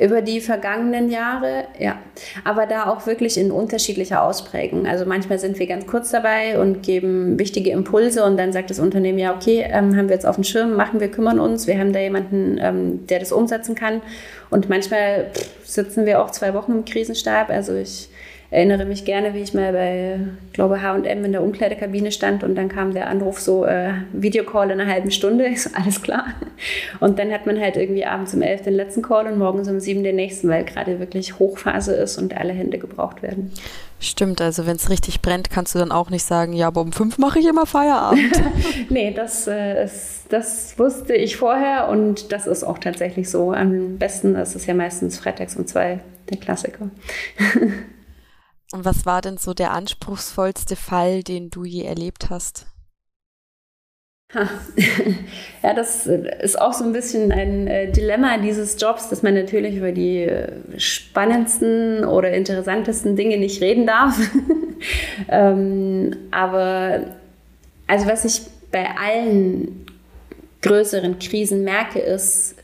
[0.01, 1.99] über die vergangenen Jahre, ja.
[2.43, 4.87] Aber da auch wirklich in unterschiedlicher Ausprägung.
[4.87, 8.79] Also manchmal sind wir ganz kurz dabei und geben wichtige Impulse und dann sagt das
[8.79, 11.67] Unternehmen, ja, okay, ähm, haben wir jetzt auf dem Schirm, machen wir, kümmern uns.
[11.67, 14.01] Wir haben da jemanden, ähm, der das umsetzen kann.
[14.49, 17.51] Und manchmal pff, sitzen wir auch zwei Wochen im Krisenstab.
[17.51, 18.09] Also ich
[18.51, 20.19] erinnere mich gerne, wie ich mal bei,
[20.51, 24.81] glaube H&M in der Umkleidekabine stand und dann kam der Anruf so, äh, Videocall in
[24.81, 26.25] einer halben Stunde, ist alles klar.
[26.99, 29.79] Und dann hat man halt irgendwie abends um elf den letzten Call und morgens um
[29.79, 33.53] sieben den nächsten, weil gerade wirklich Hochphase ist und alle Hände gebraucht werden.
[34.01, 36.91] Stimmt, also wenn es richtig brennt, kannst du dann auch nicht sagen, ja, aber um
[36.91, 38.41] fünf mache ich immer Feierabend.
[38.89, 43.53] nee, das, äh, ist, das wusste ich vorher und das ist auch tatsächlich so.
[43.53, 46.89] Am besten ist es ja meistens freitags um zwei, der Klassiker.
[48.71, 52.67] Und was war denn so der anspruchsvollste Fall, den du je erlebt hast?
[55.61, 59.75] Ja, das ist auch so ein bisschen ein äh, Dilemma dieses Jobs, dass man natürlich
[59.75, 64.17] über die äh, spannendsten oder interessantesten Dinge nicht reden darf.
[65.29, 67.01] ähm, aber
[67.85, 69.85] also was ich bei allen
[70.61, 72.55] größeren Krisen merke, ist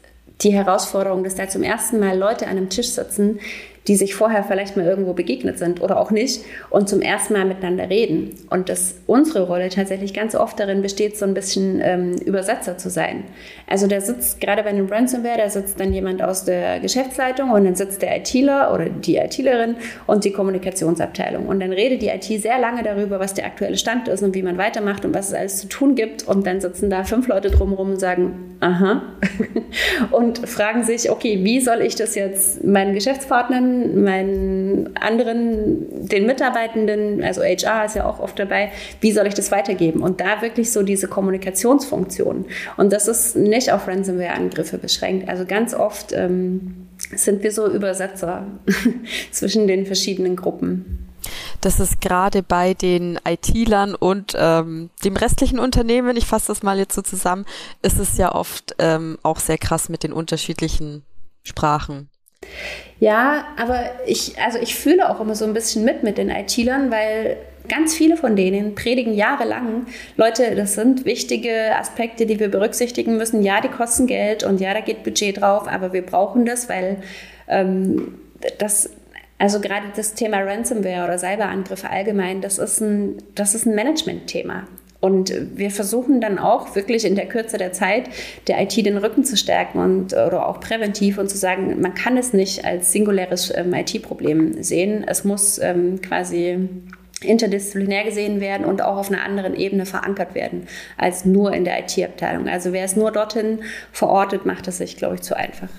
[0.41, 3.39] die Herausforderung, dass da zum ersten Mal Leute an einem Tisch sitzen,
[3.87, 7.45] die sich vorher vielleicht mal irgendwo begegnet sind oder auch nicht und zum ersten Mal
[7.45, 8.31] miteinander reden.
[8.49, 12.89] Und dass unsere Rolle tatsächlich ganz oft darin besteht, so ein bisschen ähm, Übersetzer zu
[12.89, 13.23] sein.
[13.65, 17.63] Also da sitzt gerade bei einem Ransomware, da sitzt dann jemand aus der Geschäftsleitung und
[17.63, 21.47] dann sitzt der ITler oder die ITlerin und die Kommunikationsabteilung.
[21.47, 24.43] Und dann redet die IT sehr lange darüber, was der aktuelle Stand ist und wie
[24.43, 26.27] man weitermacht und was es alles zu tun gibt.
[26.27, 29.01] Und dann sitzen da fünf Leute drumherum und sagen, aha,
[30.11, 37.23] und fragen sich, okay, wie soll ich das jetzt meinen Geschäftspartnern meinen anderen, den Mitarbeitenden,
[37.23, 40.01] also HR ist ja auch oft dabei, wie soll ich das weitergeben?
[40.01, 42.45] Und da wirklich so diese Kommunikationsfunktion.
[42.77, 45.29] Und das ist nicht auf Ransomware-Angriffe beschränkt.
[45.29, 48.47] Also ganz oft ähm, sind wir so Übersetzer
[49.31, 51.07] zwischen den verschiedenen Gruppen.
[51.61, 56.77] Das ist gerade bei den IT-Lern und ähm, dem restlichen Unternehmen, ich fasse das mal
[56.77, 57.45] jetzt so zusammen,
[57.81, 61.03] ist es ja oft ähm, auch sehr krass mit den unterschiedlichen
[61.43, 62.09] Sprachen.
[62.99, 66.89] Ja, aber ich, also ich fühle auch immer so ein bisschen mit mit den IT-Lern,
[66.89, 67.37] weil
[67.69, 73.43] ganz viele von denen predigen jahrelang, Leute, das sind wichtige Aspekte, die wir berücksichtigen müssen.
[73.43, 76.97] Ja, die kosten Geld und ja, da geht Budget drauf, aber wir brauchen das, weil
[77.47, 78.15] ähm,
[78.57, 78.89] das
[79.39, 84.67] also gerade das Thema Ransomware oder Cyberangriffe allgemein, das ist ein, das ist ein Management-Thema.
[84.99, 88.09] Und wir versuchen dann auch wirklich in der Kürze der Zeit
[88.47, 92.17] der IT den Rücken zu stärken und oder auch präventiv und zu sagen, man kann
[92.17, 95.05] es nicht als singuläres ähm, IT-Problem sehen.
[95.07, 96.57] Es muss ähm, quasi
[97.21, 101.79] interdisziplinär gesehen werden und auch auf einer anderen Ebene verankert werden als nur in der
[101.79, 102.47] IT-Abteilung.
[102.47, 103.59] Also wer es nur dorthin
[103.91, 105.69] verortet, macht es sich, glaube ich, zu einfach.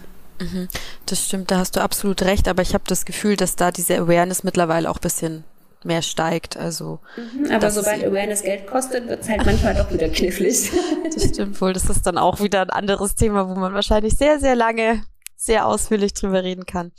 [0.40, 0.68] Mhm.
[1.06, 3.96] Das stimmt, da hast du absolut recht, aber ich habe das Gefühl, dass da diese
[3.96, 5.44] Awareness mittlerweile auch ein bisschen
[5.88, 6.56] mehr steigt.
[6.56, 10.70] Also, mhm, aber sobald Awareness Geld kostet, wird es halt manchmal doch wieder knifflig.
[11.12, 11.72] das stimmt wohl.
[11.72, 15.02] Das ist dann auch wieder ein anderes Thema, wo man wahrscheinlich sehr, sehr lange,
[15.34, 16.92] sehr ausführlich drüber reden kann.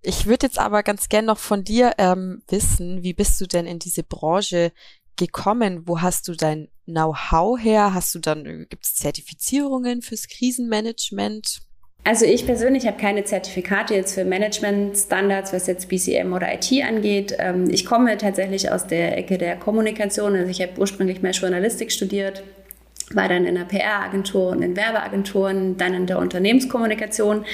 [0.00, 3.66] Ich würde jetzt aber ganz gern noch von dir ähm, wissen, wie bist du denn
[3.66, 4.72] in diese Branche
[5.16, 5.86] gekommen?
[5.86, 7.92] Wo hast du dein Know-how her?
[7.92, 11.65] Hast du dann, gibt es Zertifizierungen fürs Krisenmanagement?
[12.06, 17.34] Also ich persönlich habe keine Zertifikate jetzt für Management-Standards, was jetzt BCM oder IT angeht.
[17.36, 20.36] Ähm, ich komme tatsächlich aus der Ecke der Kommunikation.
[20.36, 22.44] Also ich habe ursprünglich mehr Journalistik studiert,
[23.10, 27.44] war dann in der PR-Agentur und in Werbeagenturen, dann in der Unternehmenskommunikation,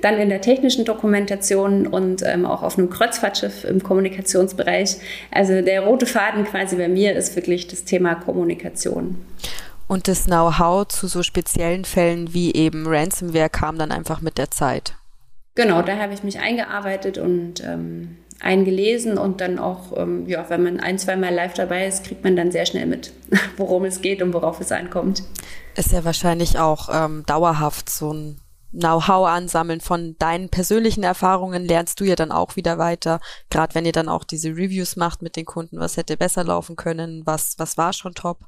[0.00, 4.96] dann in der technischen Dokumentation und ähm, auch auf einem Kreuzfahrtschiff im Kommunikationsbereich.
[5.30, 9.18] Also der rote Faden quasi bei mir ist wirklich das Thema Kommunikation.
[9.88, 14.50] Und das Know-how zu so speziellen Fällen wie eben Ransomware kam dann einfach mit der
[14.50, 14.94] Zeit.
[15.54, 20.62] Genau, da habe ich mich eingearbeitet und ähm, eingelesen und dann auch, ähm, ja, wenn
[20.62, 23.12] man ein, zweimal live dabei ist, kriegt man dann sehr schnell mit,
[23.56, 25.24] worum es geht und worauf es ankommt.
[25.74, 32.00] Ist ja wahrscheinlich auch ähm, dauerhaft so ein Know-how ansammeln von deinen persönlichen Erfahrungen lernst
[32.00, 33.18] du ja dann auch wieder weiter.
[33.48, 36.76] Gerade wenn ihr dann auch diese Reviews macht mit den Kunden, was hätte besser laufen
[36.76, 38.40] können, was, was war schon top.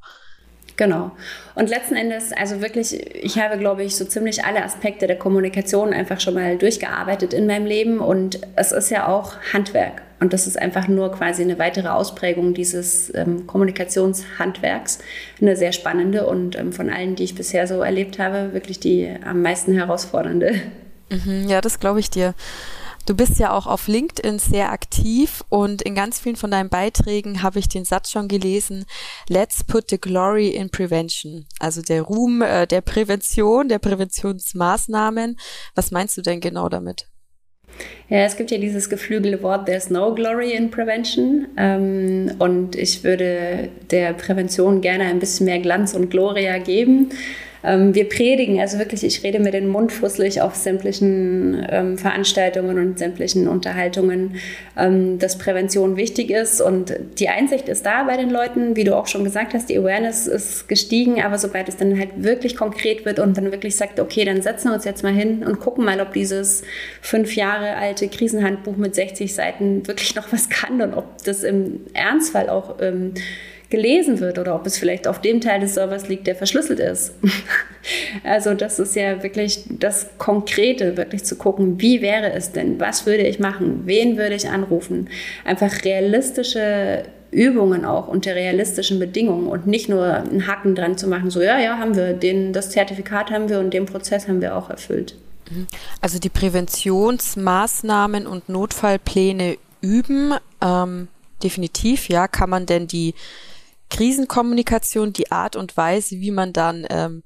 [0.81, 1.11] Genau.
[1.57, 5.93] Und letzten Endes, also wirklich, ich habe, glaube ich, so ziemlich alle Aspekte der Kommunikation
[5.93, 7.99] einfach schon mal durchgearbeitet in meinem Leben.
[7.99, 10.01] Und es ist ja auch Handwerk.
[10.21, 15.01] Und das ist einfach nur quasi eine weitere Ausprägung dieses ähm, Kommunikationshandwerks.
[15.39, 19.15] Eine sehr spannende und ähm, von allen, die ich bisher so erlebt habe, wirklich die
[19.23, 20.63] am meisten herausfordernde.
[21.11, 22.33] Mhm, ja, das glaube ich dir.
[23.11, 27.43] Du bist ja auch auf LinkedIn sehr aktiv und in ganz vielen von deinen Beiträgen
[27.43, 28.85] habe ich den Satz schon gelesen,
[29.29, 31.45] Let's put the glory in prevention.
[31.59, 35.41] Also der Ruhm äh, der Prävention, der Präventionsmaßnahmen.
[35.75, 37.09] Was meinst du denn genau damit?
[38.09, 41.49] Ja, es gibt ja dieses geflügelte Wort, there's no glory in prevention.
[41.57, 47.11] Ähm, und ich würde der Prävention gerne ein bisschen mehr Glanz und Gloria geben.
[47.63, 52.79] Ähm, wir predigen, also wirklich, ich rede mir den Mund fusselig auf sämtlichen ähm, Veranstaltungen
[52.79, 54.37] und sämtlichen Unterhaltungen,
[54.77, 56.61] ähm, dass Prävention wichtig ist.
[56.61, 59.79] Und die Einsicht ist da bei den Leuten, wie du auch schon gesagt hast, die
[59.79, 64.01] Awareness ist gestiegen, aber sobald es dann halt wirklich konkret wird und dann wirklich sagt,
[64.01, 66.63] okay, dann setzen wir uns jetzt mal hin und gucken mal, ob dieses
[67.03, 71.81] fünf Jahre alte Krisenhandbuch mit 60 Seiten wirklich noch was kann und ob das im
[71.93, 73.15] Ernstfall auch ähm,
[73.71, 77.15] gelesen wird oder ob es vielleicht auf dem Teil des Servers liegt, der verschlüsselt ist.
[78.25, 83.07] also das ist ja wirklich das Konkrete, wirklich zu gucken, wie wäre es denn, was
[83.07, 85.09] würde ich machen, wen würde ich anrufen.
[85.45, 91.31] Einfach realistische Übungen auch unter realistischen Bedingungen und nicht nur einen Haken dran zu machen,
[91.31, 94.57] so ja, ja, haben wir, den, das Zertifikat haben wir und den Prozess haben wir
[94.57, 95.15] auch erfüllt.
[96.01, 101.09] Also die Präventionsmaßnahmen und Notfallpläne üben, ähm,
[101.43, 103.15] definitiv, ja, kann man denn die
[103.91, 107.23] Krisenkommunikation, die Art und Weise, wie man dann ähm,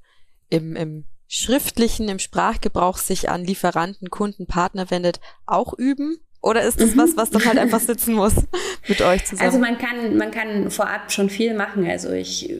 [0.49, 6.17] im, im schriftlichen, im Sprachgebrauch sich an Lieferanten, Kunden, Partner wendet, auch üben?
[6.41, 6.99] Oder ist das mhm.
[6.99, 8.35] was, was dann halt einfach sitzen muss
[8.87, 9.47] mit euch zusammen?
[9.47, 11.89] Also man kann, man kann vorab schon viel machen.
[11.89, 12.53] Also ich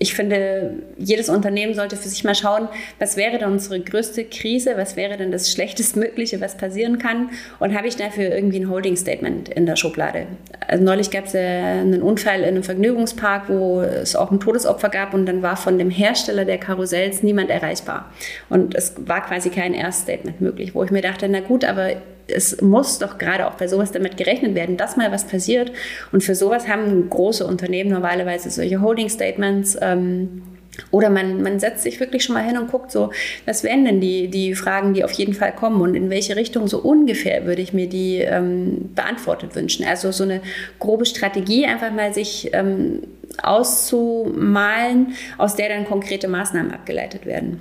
[0.00, 2.68] ich finde, jedes Unternehmen sollte für sich mal schauen,
[3.00, 7.76] was wäre denn unsere größte Krise, was wäre denn das Schlechtestmögliche, was passieren kann und
[7.76, 10.26] habe ich dafür irgendwie ein Holding-Statement in der Schublade.
[10.68, 15.14] Also neulich gab es einen Unfall in einem Vergnügungspark, wo es auch ein Todesopfer gab
[15.14, 18.12] und dann war von dem Hersteller der Karussells niemand erreichbar.
[18.48, 21.96] Und es war quasi kein Erststatement möglich, wo ich mir dachte, na gut, aber
[22.28, 25.72] es muss doch gerade auch bei sowas damit gerechnet werden, dass mal was passiert.
[26.12, 29.78] Und für sowas haben große Unternehmen normalerweise solche Holding-Statements.
[29.80, 30.42] Ähm,
[30.90, 33.10] oder man, man setzt sich wirklich schon mal hin und guckt so,
[33.46, 36.68] was wären denn die, die Fragen, die auf jeden Fall kommen und in welche Richtung
[36.68, 39.84] so ungefähr würde ich mir die ähm, beantwortet wünschen.
[39.84, 40.40] Also so eine
[40.78, 43.00] grobe Strategie einfach mal sich ähm,
[43.42, 47.60] auszumalen, aus der dann konkrete Maßnahmen abgeleitet werden.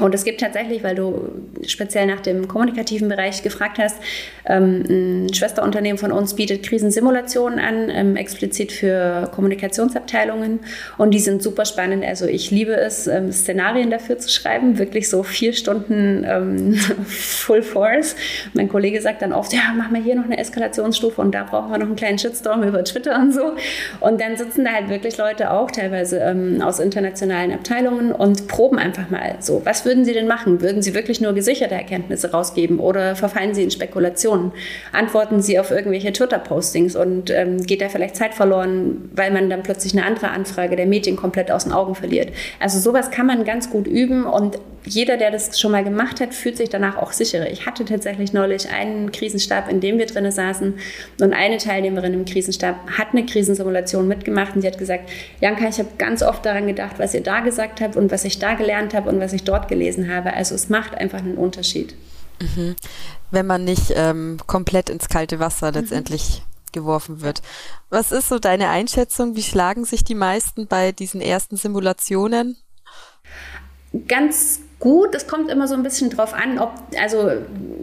[0.00, 1.30] Und es gibt tatsächlich, weil du
[1.66, 3.96] speziell nach dem kommunikativen Bereich gefragt hast,
[4.44, 10.60] ähm, ein Schwesterunternehmen von uns bietet Krisensimulationen an, ähm, explizit für Kommunikationsabteilungen.
[10.98, 12.04] Und die sind super spannend.
[12.04, 16.74] Also ich liebe es, ähm, Szenarien dafür zu schreiben, wirklich so vier Stunden ähm,
[17.06, 18.16] Full Force.
[18.52, 21.70] Mein Kollege sagt dann oft, ja, machen wir hier noch eine Eskalationsstufe und da brauchen
[21.70, 23.52] wir noch einen kleinen Shitstorm über Twitter und so.
[24.00, 28.80] Und dann sitzen da halt wirklich Leute auch teilweise ähm, aus internationalen Abteilungen und proben
[28.80, 30.60] einfach mal so, was würden Sie denn machen?
[30.60, 34.52] Würden Sie wirklich nur gesicherte Erkenntnisse rausgeben oder verfallen Sie in Spekulationen?
[34.92, 39.62] Antworten Sie auf irgendwelche Twitter-Postings und ähm, geht da vielleicht Zeit verloren, weil man dann
[39.62, 42.32] plötzlich eine andere Anfrage der Medien komplett aus den Augen verliert?
[42.60, 46.34] Also sowas kann man ganz gut üben und jeder, der das schon mal gemacht hat,
[46.34, 47.50] fühlt sich danach auch sicherer.
[47.50, 50.74] Ich hatte tatsächlich neulich einen Krisenstab, in dem wir drinnen saßen
[51.20, 55.08] und eine Teilnehmerin im Krisenstab hat eine Krisensimulation mitgemacht und sie hat gesagt,
[55.40, 58.38] Janka, ich habe ganz oft daran gedacht, was ihr da gesagt habt und was ich
[58.38, 60.32] da gelernt habe und was ich dort gelesen habe.
[60.32, 61.94] Also es macht einfach einen Unterschied.
[62.40, 62.76] Mhm.
[63.30, 65.74] Wenn man nicht ähm, komplett ins kalte Wasser mhm.
[65.74, 66.72] letztendlich mhm.
[66.72, 67.42] geworfen wird.
[67.90, 69.36] Was ist so deine Einschätzung?
[69.36, 72.56] Wie schlagen sich die meisten bei diesen ersten Simulationen?
[74.08, 75.14] Ganz gut.
[75.14, 76.70] Es kommt immer so ein bisschen drauf an, ob,
[77.00, 77.30] also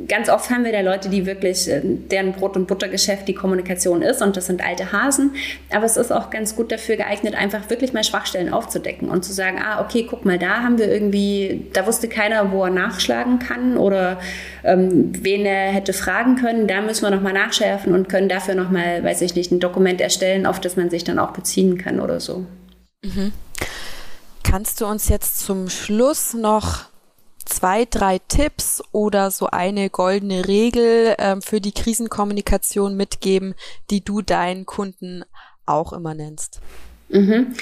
[0.08, 4.04] ganz oft haben wir da Leute, die wirklich, äh, deren Brot- und Buttergeschäft die Kommunikation
[4.04, 5.32] ist und das sind alte Hasen.
[5.72, 9.34] Aber es ist auch ganz gut dafür geeignet, einfach wirklich mal Schwachstellen aufzudecken und zu
[9.34, 13.39] sagen, ah, okay, guck mal, da haben wir irgendwie, da wusste keiner, wo er nachschlagen
[13.39, 14.20] kann oder
[14.64, 16.68] ähm, wen er hätte fragen können.
[16.68, 20.45] Da müssen wir nochmal nachschärfen und können dafür nochmal, weiß ich nicht, ein Dokument erstellen,
[20.45, 22.45] auf das man sich dann auch beziehen kann oder so.
[23.04, 23.34] Mhm.
[24.43, 26.91] Kannst du uns jetzt zum Schluss noch
[27.52, 33.56] zwei, drei Tipps oder so eine goldene Regel ähm, für die Krisenkommunikation mitgeben,
[33.89, 35.24] die du deinen Kunden
[35.66, 36.62] auch immer nennst?
[37.10, 37.54] Mhm.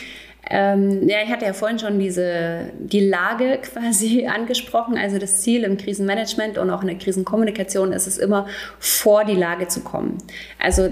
[0.52, 4.98] Ähm, ja, ich hatte ja vorhin schon diese, die Lage quasi angesprochen.
[4.98, 8.48] Also das Ziel im Krisenmanagement und auch in der Krisenkommunikation ist es immer,
[8.80, 10.18] vor die Lage zu kommen.
[10.60, 10.90] Also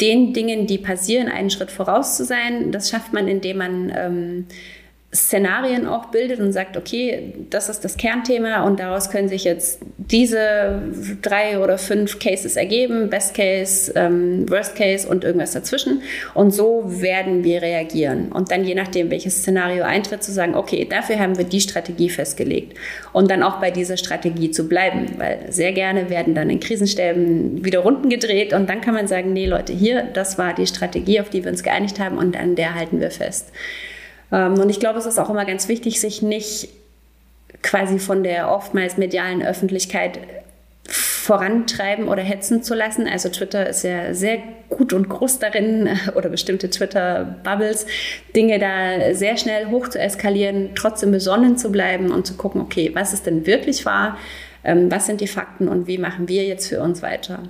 [0.00, 2.70] den Dingen, die passieren, einen Schritt voraus zu sein.
[2.70, 4.46] Das schafft man, indem man ähm,
[5.14, 9.80] Szenarien auch bildet und sagt, okay, das ist das Kernthema und daraus können sich jetzt
[9.96, 10.82] diese
[11.22, 16.02] drei oder fünf Cases ergeben, Best Case, ähm, Worst Case und irgendwas dazwischen.
[16.34, 18.30] Und so werden wir reagieren.
[18.30, 22.10] Und dann je nachdem, welches Szenario eintritt, zu sagen, okay, dafür haben wir die Strategie
[22.10, 22.76] festgelegt.
[23.12, 27.64] Und dann auch bei dieser Strategie zu bleiben, weil sehr gerne werden dann in Krisenstäben
[27.64, 31.20] wieder Runden gedreht und dann kann man sagen, nee Leute, hier, das war die Strategie,
[31.20, 33.52] auf die wir uns geeinigt haben und an der halten wir fest.
[34.32, 36.68] Ähm, und ich glaube, es ist auch immer ganz wichtig, sich nicht
[37.62, 40.20] quasi von der oftmals medialen Öffentlichkeit
[40.88, 43.08] vorantreiben oder hetzen zu lassen.
[43.08, 47.86] Also Twitter ist ja sehr gut und groß darin, oder bestimmte Twitter-Bubbles,
[48.34, 52.90] Dinge da sehr schnell hoch zu eskalieren, trotzdem besonnen zu bleiben und zu gucken, okay,
[52.94, 54.16] was ist denn wirklich wahr,
[54.62, 57.40] ähm, was sind die Fakten und wie machen wir jetzt für uns weiter.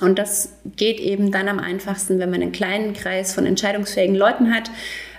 [0.00, 4.52] Und das geht eben dann am einfachsten, wenn man einen kleinen Kreis von entscheidungsfähigen Leuten
[4.52, 4.68] hat,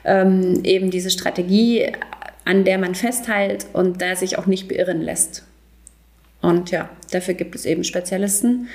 [0.06, 1.92] ähm, eben diese Strategie,
[2.46, 5.44] an der man festhält und da sich auch nicht beirren lässt.
[6.42, 8.68] Und ja, dafür gibt es eben Spezialisten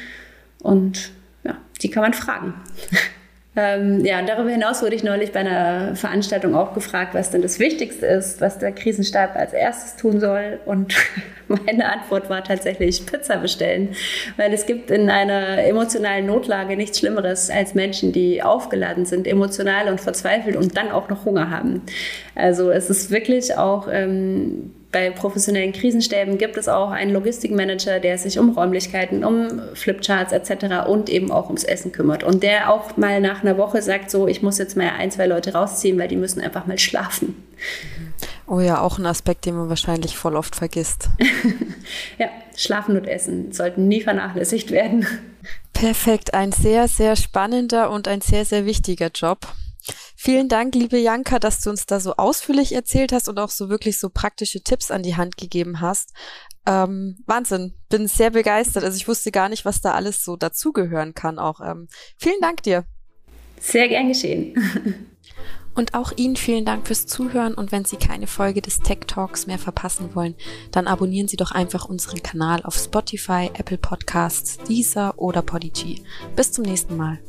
[0.63, 1.11] und
[1.45, 2.55] ja, die kann man fragen.
[3.61, 7.43] Ähm, ja, und darüber hinaus wurde ich neulich bei einer Veranstaltung auch gefragt, was denn
[7.43, 10.61] das Wichtigste ist, was der Krisenstab als erstes tun soll.
[10.65, 10.95] Und
[11.49, 13.97] meine Antwort war tatsächlich Pizza bestellen,
[14.37, 19.89] weil es gibt in einer emotionalen Notlage nichts Schlimmeres als Menschen, die aufgeladen sind, emotional
[19.89, 21.83] und verzweifelt und dann auch noch Hunger haben.
[22.37, 28.17] Also es ist wirklich auch ähm, bei professionellen Krisenstäben gibt es auch einen Logistikmanager, der
[28.17, 30.89] sich um Räumlichkeiten, um Flipcharts etc.
[30.89, 32.25] und eben auch ums Essen kümmert.
[32.25, 35.27] Und der auch mal nach einer Woche sagt, so, ich muss jetzt mal ein, zwei
[35.27, 37.37] Leute rausziehen, weil die müssen einfach mal schlafen.
[38.47, 41.11] Oh ja, auch ein Aspekt, den man wahrscheinlich voll oft vergisst.
[42.19, 45.07] ja, Schlafen und Essen sollten nie vernachlässigt werden.
[45.75, 49.47] Perfekt, ein sehr, sehr spannender und ein sehr, sehr wichtiger Job.
[50.21, 53.69] Vielen Dank, liebe Janka, dass du uns da so ausführlich erzählt hast und auch so
[53.69, 56.13] wirklich so praktische Tipps an die Hand gegeben hast.
[56.67, 58.83] Ähm, Wahnsinn, bin sehr begeistert.
[58.83, 61.39] Also ich wusste gar nicht, was da alles so dazugehören kann.
[61.39, 62.85] Auch ähm, vielen Dank dir.
[63.61, 64.57] Sehr gern geschehen.
[65.77, 69.47] Und auch Ihnen vielen Dank fürs Zuhören und wenn Sie keine Folge des Tech Talks
[69.47, 70.35] mehr verpassen wollen,
[70.73, 76.03] dann abonnieren Sie doch einfach unseren Kanal auf Spotify, Apple Podcasts, Deezer oder Podigy.
[76.35, 77.21] Bis zum nächsten Mal.